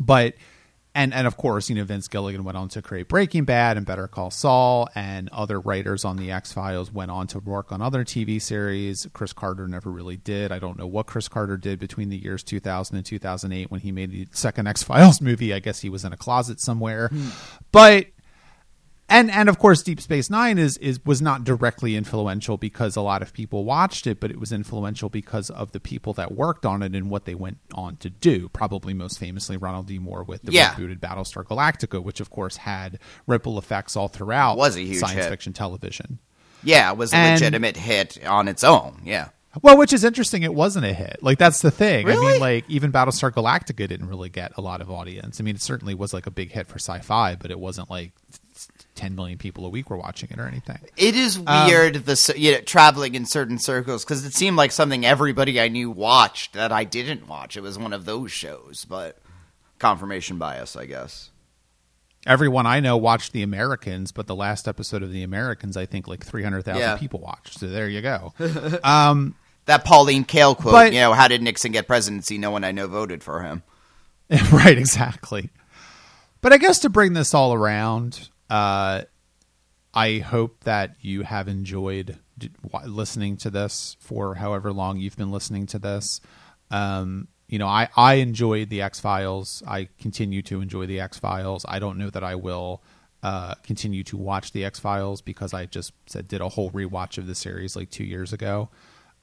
But 0.00 0.34
and 0.94 1.14
and 1.14 1.26
of 1.26 1.36
course, 1.36 1.68
you 1.68 1.74
know, 1.74 1.84
Vince 1.84 2.08
Gilligan 2.08 2.44
went 2.44 2.56
on 2.56 2.68
to 2.70 2.82
create 2.82 3.08
Breaking 3.08 3.44
Bad 3.44 3.76
and 3.76 3.86
Better 3.86 4.06
Call 4.08 4.30
Saul, 4.30 4.88
and 4.94 5.28
other 5.30 5.58
writers 5.58 6.04
on 6.04 6.16
the 6.16 6.30
X 6.30 6.52
Files 6.52 6.92
went 6.92 7.10
on 7.10 7.26
to 7.28 7.38
work 7.38 7.72
on 7.72 7.80
other 7.80 8.04
TV 8.04 8.40
series. 8.40 9.06
Chris 9.12 9.32
Carter 9.32 9.66
never 9.66 9.90
really 9.90 10.16
did. 10.16 10.52
I 10.52 10.58
don't 10.58 10.78
know 10.78 10.86
what 10.86 11.06
Chris 11.06 11.28
Carter 11.28 11.56
did 11.56 11.78
between 11.78 12.10
the 12.10 12.16
years 12.16 12.42
2000 12.42 12.96
and 12.96 13.06
2008 13.06 13.70
when 13.70 13.80
he 13.80 13.92
made 13.92 14.10
the 14.10 14.28
second 14.32 14.66
X 14.66 14.82
Files 14.82 15.20
movie. 15.22 15.54
I 15.54 15.60
guess 15.60 15.80
he 15.80 15.88
was 15.88 16.04
in 16.04 16.12
a 16.12 16.16
closet 16.16 16.60
somewhere, 16.60 17.08
hmm. 17.08 17.28
but 17.70 18.06
and 19.08 19.30
and 19.30 19.48
of 19.48 19.58
course 19.58 19.82
deep 19.82 20.00
space 20.00 20.30
nine 20.30 20.58
is 20.58 20.76
is 20.78 21.00
was 21.04 21.20
not 21.20 21.44
directly 21.44 21.96
influential 21.96 22.56
because 22.56 22.96
a 22.96 23.00
lot 23.00 23.20
of 23.22 23.32
people 23.32 23.64
watched 23.64 24.06
it 24.06 24.20
but 24.20 24.30
it 24.30 24.38
was 24.38 24.52
influential 24.52 25.08
because 25.08 25.50
of 25.50 25.72
the 25.72 25.80
people 25.80 26.12
that 26.12 26.32
worked 26.32 26.64
on 26.64 26.82
it 26.82 26.94
and 26.94 27.10
what 27.10 27.24
they 27.24 27.34
went 27.34 27.58
on 27.74 27.96
to 27.96 28.08
do 28.08 28.48
probably 28.50 28.94
most 28.94 29.18
famously 29.18 29.56
ronald 29.56 29.86
d 29.86 29.98
moore 29.98 30.22
with 30.22 30.42
the 30.42 30.52
Yeah. 30.52 30.74
rebooted 30.74 31.00
battlestar 31.00 31.44
galactica 31.44 32.02
which 32.02 32.20
of 32.20 32.30
course 32.30 32.58
had 32.58 32.98
ripple 33.26 33.58
effects 33.58 33.96
all 33.96 34.08
throughout 34.08 34.56
Was 34.56 34.76
a 34.76 34.80
huge 34.82 34.98
science 35.00 35.24
hit. 35.24 35.28
fiction 35.30 35.52
television 35.52 36.18
Yeah, 36.62 36.90
it 36.92 36.96
was 36.96 37.12
a 37.12 37.16
And- 37.16 37.40
legitimate 37.40 37.76
hit 37.76 38.24
on 38.24 38.46
its 38.46 38.62
own. 38.62 39.02
Yeah. 39.04 39.28
well 39.62 39.76
which 39.76 39.92
is 39.92 40.04
interesting 40.04 40.42
it 40.44 40.54
wasn't 40.54 40.86
a 40.86 40.94
hit 40.94 41.18
like 41.22 41.36
that's 41.38 41.60
the 41.60 41.70
thing 41.70 42.06
i 42.06 42.12
Really? 42.12 42.32
mean 42.32 42.40
like 42.40 42.64
even 42.68 42.90
battlestar 42.92 43.30
galactica 43.30 43.86
didn't 43.86 44.08
really 44.08 44.30
get 44.30 44.52
a 44.56 44.62
lot 44.62 44.80
of 44.80 44.90
audience 44.90 45.38
i 45.40 45.42
mean 45.42 45.56
it 45.56 45.60
certainly 45.60 45.92
was 45.94 46.14
like 46.14 46.26
a 46.26 46.30
big 46.30 46.52
hit 46.52 46.66
for 46.68 46.76
sci-fi 46.78 47.34
but 47.34 47.50
it 47.50 47.58
wasn't 47.60 47.90
like 47.90 48.12
10 49.02 49.16
million 49.16 49.36
people 49.36 49.66
a 49.66 49.68
week 49.68 49.90
were 49.90 49.96
watching 49.96 50.28
it 50.30 50.38
or 50.38 50.46
anything 50.46 50.78
It 50.96 51.16
is 51.16 51.36
Um, 51.44 51.66
weird 51.66 51.94
the 52.06 52.34
you 52.36 52.52
know, 52.52 52.60
traveling 52.60 53.16
in 53.16 53.26
certain 53.26 53.58
circles 53.58 54.04
because 54.04 54.24
it 54.24 54.32
seemed 54.32 54.56
like 54.56 54.70
something 54.70 55.04
everybody 55.04 55.60
I 55.60 55.66
knew 55.66 55.90
watched 55.90 56.52
that 56.52 56.70
I 56.70 56.84
didn't 56.84 57.26
watch. 57.26 57.56
It 57.56 57.62
was 57.62 57.76
one 57.78 57.92
of 57.92 58.04
those 58.04 58.30
shows, 58.30 58.84
but 58.88 59.18
confirmation 59.80 60.38
bias, 60.38 60.76
I 60.76 60.86
guess. 60.86 61.30
everyone 62.26 62.64
I 62.66 62.78
know 62.78 62.96
watched 62.96 63.32
The 63.32 63.42
Americans, 63.42 64.12
but 64.12 64.28
the 64.28 64.36
last 64.36 64.68
episode 64.68 65.02
of 65.02 65.10
The 65.10 65.24
Americans, 65.24 65.76
I 65.76 65.84
think 65.86 66.06
like 66.06 66.24
300,000 66.24 66.80
Yeah. 66.80 66.96
people 66.96 67.18
watched. 67.18 67.58
So 67.58 67.66
there 67.68 67.88
you 67.88 68.02
go. 68.02 68.32
That 69.64 69.84
Pauline 69.84 70.24
Kael 70.24 70.56
quote, 70.56 70.72
But- 70.72 70.92
you 70.92 71.00
know, 71.00 71.12
how 71.12 71.26
did 71.28 71.42
Nixon 71.42 71.72
get 71.72 71.86
presidency? 71.88 72.38
No 72.38 72.50
one 72.52 72.62
I 72.64 72.70
know 72.72 72.86
voted 72.88 73.22
for 73.24 73.42
him. 73.42 73.62
right, 74.52 74.76
exactly. 74.78 75.50
But 76.40 76.52
I 76.52 76.56
guess 76.56 76.80
to 76.80 76.88
bring 76.90 77.12
this 77.12 77.32
all 77.34 77.52
around, 77.54 78.28
uh, 78.52 79.04
I 79.94 80.18
hope 80.18 80.64
that 80.64 80.96
you 81.00 81.22
have 81.22 81.48
enjoyed 81.48 82.18
listening 82.84 83.38
to 83.38 83.50
this 83.50 83.96
for 83.98 84.34
however 84.34 84.74
long 84.74 84.98
you've 84.98 85.16
been 85.16 85.30
listening 85.30 85.64
to 85.66 85.78
this. 85.78 86.20
Um, 86.70 87.28
you 87.48 87.58
know, 87.58 87.66
I, 87.66 87.88
I 87.96 88.14
enjoyed 88.14 88.68
the 88.68 88.82
X 88.82 89.00
Files. 89.00 89.62
I 89.66 89.88
continue 89.98 90.42
to 90.42 90.60
enjoy 90.60 90.84
the 90.84 91.00
X 91.00 91.18
Files. 91.18 91.64
I 91.66 91.78
don't 91.78 91.96
know 91.96 92.10
that 92.10 92.22
I 92.22 92.34
will 92.34 92.82
uh, 93.22 93.54
continue 93.62 94.04
to 94.04 94.18
watch 94.18 94.52
the 94.52 94.66
X 94.66 94.78
Files 94.78 95.22
because 95.22 95.54
I 95.54 95.64
just 95.64 95.94
said 96.04 96.28
did 96.28 96.42
a 96.42 96.50
whole 96.50 96.70
rewatch 96.72 97.16
of 97.16 97.26
the 97.26 97.34
series 97.34 97.74
like 97.74 97.88
two 97.88 98.04
years 98.04 98.34
ago. 98.34 98.68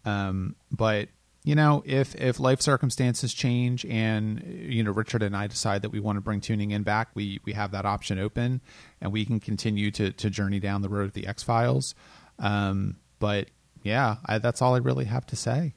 Um, 0.05 0.55
but 0.71 1.09
you 1.49 1.55
know, 1.55 1.81
if 1.83 2.13
if 2.13 2.39
life 2.39 2.61
circumstances 2.61 3.33
change 3.33 3.83
and 3.83 4.43
you 4.45 4.83
know 4.83 4.91
Richard 4.91 5.23
and 5.23 5.35
I 5.35 5.47
decide 5.47 5.81
that 5.81 5.89
we 5.89 5.99
want 5.99 6.17
to 6.17 6.21
bring 6.21 6.41
tuning 6.41 6.69
in 6.69 6.83
back, 6.83 7.07
we 7.15 7.39
we 7.43 7.53
have 7.53 7.71
that 7.71 7.87
option 7.87 8.19
open, 8.19 8.61
and 9.01 9.11
we 9.11 9.25
can 9.25 9.39
continue 9.39 9.89
to 9.89 10.11
to 10.11 10.29
journey 10.29 10.59
down 10.59 10.83
the 10.83 10.89
road 10.89 11.05
of 11.05 11.13
the 11.13 11.25
X 11.25 11.41
Files. 11.41 11.95
Um, 12.37 12.97
but 13.17 13.47
yeah, 13.81 14.17
I, 14.27 14.37
that's 14.37 14.61
all 14.61 14.75
I 14.75 14.77
really 14.77 15.05
have 15.05 15.25
to 15.25 15.35
say. 15.35 15.73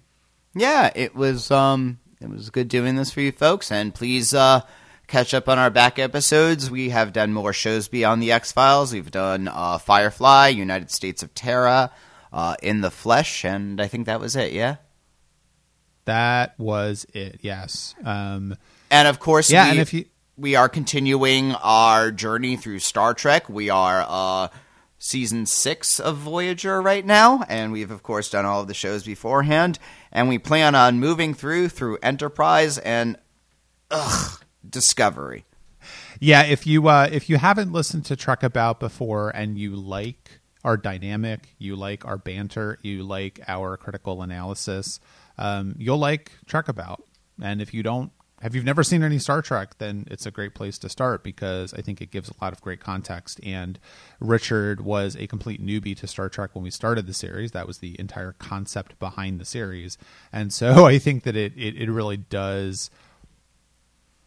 Yeah, 0.55 0.93
it 0.95 1.17
was 1.17 1.51
um 1.51 2.01
it 2.21 2.29
was 2.29 2.51
good 2.51 2.69
doing 2.69 2.97
this 2.97 3.11
for 3.11 3.23
you 3.23 3.33
folks 3.33 3.73
and 3.73 3.95
please 3.95 4.35
uh 4.35 4.61
catch 5.07 5.33
up 5.33 5.49
on 5.49 5.59
our 5.59 5.71
back 5.71 5.99
episodes. 5.99 6.71
We 6.71 6.91
have 6.91 7.15
done 7.15 7.33
more 7.33 7.55
shows 7.55 7.89
beyond 7.89 8.23
the 8.23 8.33
X-Files. 8.33 8.93
We've 8.93 9.11
done 9.11 9.49
uh 9.49 9.79
Firefly, 9.79 10.49
United 10.49 10.91
States 10.91 11.23
of 11.23 11.33
Tara, 11.33 11.93
uh 12.31 12.57
In 12.63 12.83
the 12.83 12.91
Flesh 12.91 13.43
and 13.43 13.81
I 13.81 13.89
think 13.89 14.05
that 14.05 14.21
was 14.21 14.37
it, 14.37 14.53
yeah. 14.53 14.77
That 16.05 16.59
was 16.59 17.07
it. 17.15 17.39
Yes. 17.43 17.95
Um, 18.05 18.57
And 18.91 19.09
of 19.09 19.21
course 19.21 19.51
yeah, 19.51 19.65
we, 19.65 19.71
and 19.71 19.79
if 19.81 19.95
you 19.95 20.05
we 20.37 20.57
are 20.57 20.69
continuing 20.69 21.53
our 21.57 22.11
journey 22.11 22.57
through 22.57 22.79
Star 22.81 23.15
Trek. 23.15 23.49
We 23.49 23.71
are 23.71 24.05
uh 24.09 24.49
season 24.99 25.47
6 25.47 25.99
of 25.99 26.17
Voyager 26.17 26.81
right 26.81 27.05
now 27.05 27.43
and 27.49 27.73
we've 27.73 27.91
of 27.91 28.03
course 28.05 28.31
done 28.31 28.45
all 28.47 28.61
of 28.63 28.69
the 28.69 28.75
shows 28.75 29.03
beforehand 29.03 29.79
and 30.13 30.29
we 30.29 30.39
plan 30.39 30.75
on 30.77 31.01
moving 31.01 31.35
through 31.35 31.69
through 31.69 31.99
Enterprise 32.03 32.79
and 32.79 33.17
ugh 33.91 34.43
Discovery. 34.69 35.45
Yeah, 36.21 36.45
if 36.45 36.67
you 36.69 36.87
uh, 36.87 37.09
if 37.11 37.29
you 37.29 37.37
haven't 37.37 37.73
listened 37.73 38.05
to 38.07 38.17
Trek 38.17 38.45
About 38.45 38.79
before 38.79 39.31
and 39.31 39.59
you 39.59 39.75
like 39.75 40.41
our 40.63 40.77
dynamic, 40.77 41.57
you 41.59 41.75
like 41.75 42.05
our 42.05 42.17
banter, 42.17 42.79
you 42.83 43.03
like 43.03 43.41
our 43.49 43.77
critical 43.77 44.23
analysis, 44.23 45.01
um, 45.39 45.75
you'll 45.79 45.99
like 45.99 46.33
Trek 46.47 46.69
About. 46.69 47.05
And 47.43 47.61
if 47.61 47.73
you 47.75 47.83
don't, 47.83 48.13
have 48.43 48.57
you've 48.57 48.65
never 48.65 48.83
seen 48.83 49.05
any 49.05 49.21
Star 49.21 49.41
Trek, 49.41 49.79
then 49.79 50.05
it's 50.11 50.27
a 50.27 50.33
great 50.33 50.53
place 50.53 50.77
to 50.79 50.89
start 50.89 51.23
because 51.23 51.73
I 51.75 51.81
think 51.81 52.01
it 52.01 52.11
gives 52.11 52.29
a 52.29 52.35
lot 52.43 52.53
of 52.53 52.61
great 52.61 52.81
context. 52.81 53.39
And 53.45 53.79
Richard 54.19 54.81
was 54.81 55.15
a 55.15 55.29
complete 55.29 55.65
newbie 55.65 55.97
to 55.99 56.09
Star 56.09 56.29
Trek 56.29 56.51
when 56.55 56.65
we 56.65 56.71
started 56.71 57.07
the 57.07 57.15
series. 57.15 57.53
That 57.53 57.69
was 57.69 57.79
the 57.79 57.99
entire 58.01 58.33
concept 58.33 58.99
behind 58.99 59.41
the 59.41 59.45
series, 59.45 59.97
and 60.33 60.53
so 60.53 60.87
I 60.87 60.99
think 60.99 61.23
that 61.23 61.37
it 61.37 61.53
it, 61.57 61.77
it 61.77 61.89
really 61.91 62.17
does 62.17 62.91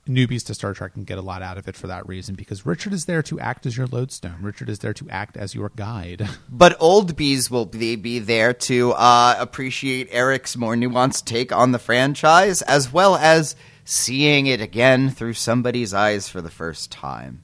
newbies 0.08 0.46
to 0.46 0.54
Star 0.54 0.74
Trek 0.74 0.94
can 0.94 1.04
get 1.04 1.18
a 1.18 1.22
lot 1.22 1.42
out 1.42 1.58
of 1.58 1.68
it 1.68 1.76
for 1.76 1.88
that 1.88 2.08
reason 2.08 2.36
because 2.36 2.66
Richard 2.66 2.94
is 2.94 3.06
there 3.06 3.24
to 3.24 3.40
act 3.40 3.66
as 3.66 3.76
your 3.76 3.88
lodestone. 3.88 4.38
Richard 4.42 4.70
is 4.70 4.80
there 4.80 4.94
to 4.94 5.10
act 5.10 5.36
as 5.38 5.56
your 5.56 5.70
guide. 5.76 6.28
But 6.50 6.78
old 6.80 7.16
bees 7.16 7.52
will 7.52 7.66
be, 7.66 7.96
be 7.96 8.20
there 8.20 8.54
to 8.54 8.94
uh, 8.94 9.36
appreciate 9.40 10.08
Eric's 10.12 10.56
more 10.56 10.76
nuanced 10.76 11.26
take 11.26 11.52
on 11.52 11.72
the 11.72 11.80
franchise, 11.80 12.62
as 12.62 12.94
well 12.94 13.16
as 13.16 13.56
seeing 13.84 14.48
it 14.48 14.62
again 14.62 15.10
through 15.10 15.34
somebody's 15.34 15.94
eyes 15.94 16.30
for 16.30 16.42
the 16.42 16.50
first 16.52 16.92
time. 16.92 17.44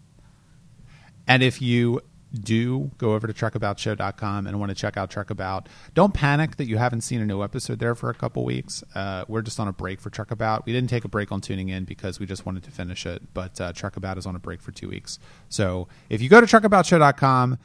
and 1.27 1.43
if 1.43 1.61
you 1.61 2.01
do 2.33 2.91
go 2.97 3.13
over 3.13 3.27
to 3.27 3.33
trekaboutshow.com 3.33 4.47
and 4.47 4.59
want 4.59 4.69
to 4.69 4.75
check 4.75 4.97
out 4.97 5.09
Trek 5.09 5.29
About, 5.29 5.67
don't 5.93 6.13
panic 6.13 6.57
that 6.57 6.65
you 6.65 6.77
haven't 6.77 7.01
seen 7.01 7.21
a 7.21 7.25
new 7.25 7.43
episode 7.43 7.79
there 7.79 7.95
for 7.95 8.09
a 8.09 8.13
couple 8.13 8.45
weeks. 8.45 8.83
Uh, 8.95 9.25
we're 9.27 9.41
just 9.41 9.59
on 9.59 9.67
a 9.67 9.73
break 9.73 9.99
for 9.99 10.09
Trek 10.09 10.31
About. 10.31 10.65
We 10.65 10.73
didn't 10.73 10.89
take 10.89 11.05
a 11.05 11.09
break 11.09 11.31
on 11.31 11.41
tuning 11.41 11.69
in 11.69 11.85
because 11.85 12.19
we 12.19 12.25
just 12.25 12.45
wanted 12.45 12.63
to 12.63 12.71
finish 12.71 13.05
it, 13.05 13.33
but 13.33 13.59
uh, 13.59 13.73
Trek 13.73 13.97
About 13.97 14.17
is 14.17 14.25
on 14.25 14.35
a 14.35 14.39
break 14.39 14.61
for 14.61 14.71
two 14.71 14.89
weeks. 14.89 15.19
So 15.49 15.87
if 16.09 16.21
you 16.21 16.29
go 16.29 16.41
to 16.41 16.47
trekaboutshow.com, 16.47 17.57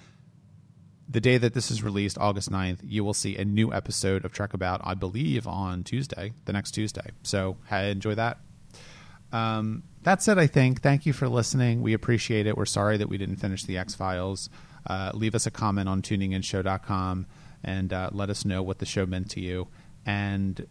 the 1.09 1.21
day 1.21 1.39
that 1.39 1.55
this 1.55 1.71
is 1.71 1.83
released, 1.83 2.19
August 2.19 2.51
9th, 2.51 2.81
you 2.83 3.05
will 3.05 3.15
see 3.15 3.37
a 3.37 3.45
new 3.45 3.73
episode 3.73 4.25
of 4.25 4.33
Trek 4.33 4.55
About, 4.55 4.81
I 4.83 4.95
believe, 4.95 5.47
on 5.47 5.85
Tuesday, 5.85 6.33
the 6.47 6.53
next 6.53 6.73
Tuesday. 6.73 7.11
So 7.23 7.57
enjoy 7.71 8.17
that. 8.17 8.39
Um, 9.37 9.83
that's 10.03 10.29
it, 10.29 10.39
I 10.39 10.47
think. 10.47 10.83
Thank 10.83 11.05
you 11.05 11.13
for 11.13 11.29
listening. 11.29 11.83
We 11.83 11.93
appreciate 11.93 12.47
it. 12.47 12.57
We're 12.57 12.65
sorry 12.65 12.97
that 12.97 13.09
we 13.09 13.19
didn't 13.19 13.37
finish 13.37 13.65
the 13.65 13.77
X 13.77 13.95
Files. 13.95 14.49
Uh, 14.87 15.11
leave 15.15 15.35
us 15.35 15.47
a 15.47 15.51
comment 15.51 15.89
on 15.89 16.01
tuninginshow.com 16.01 17.27
and 17.65 17.93
uh, 17.93 18.11
let 18.13 18.31
us 18.31 18.45
know 18.45 18.63
what 18.63 18.79
the 18.79 18.87
show 18.87 19.05
meant 19.05 19.31
to 19.31 19.41
you. 19.41 19.69
And 20.07 20.67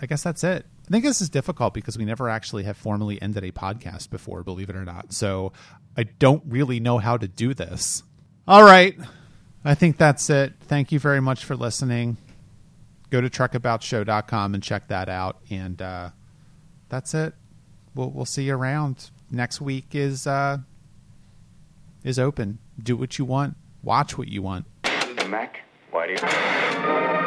I 0.00 0.06
guess 0.06 0.22
that's 0.22 0.44
it. 0.44 0.64
I 0.86 0.90
think 0.90 1.04
this 1.04 1.20
is 1.20 1.28
difficult 1.28 1.74
because 1.74 1.98
we 1.98 2.04
never 2.04 2.28
actually 2.28 2.62
have 2.64 2.76
formally 2.76 3.20
ended 3.20 3.44
a 3.44 3.50
podcast 3.50 4.10
before, 4.10 4.42
believe 4.42 4.70
it 4.70 4.76
or 4.76 4.84
not. 4.84 5.12
So 5.12 5.52
I 5.96 6.04
don't 6.04 6.42
really 6.46 6.80
know 6.80 6.98
how 6.98 7.16
to 7.16 7.28
do 7.28 7.52
this. 7.52 8.04
All 8.46 8.62
right. 8.62 8.96
I 9.64 9.74
think 9.74 9.98
that's 9.98 10.30
it. 10.30 10.54
Thank 10.60 10.92
you 10.92 11.00
very 11.00 11.20
much 11.20 11.44
for 11.44 11.56
listening. 11.56 12.16
Go 13.10 13.20
to 13.20 13.28
trekaboutshow.com 13.28 14.54
and 14.54 14.62
check 14.62 14.88
that 14.88 15.08
out. 15.08 15.40
And 15.50 15.82
uh, 15.82 16.10
that's 16.88 17.12
it. 17.12 17.34
We'll, 17.94 18.10
we'll 18.10 18.24
see 18.24 18.44
you 18.44 18.54
around. 18.54 19.10
Next 19.30 19.60
week 19.60 19.94
is 19.94 20.26
uh, 20.26 20.58
is 22.04 22.18
open. 22.18 22.58
Do 22.82 22.96
what 22.96 23.18
you 23.18 23.24
want. 23.24 23.56
Watch 23.82 24.16
what 24.16 24.28
you 24.28 24.42
want. 24.42 24.66
Mac, 25.28 25.60
why 25.90 26.06
do 26.06 26.12
you... 26.12 27.17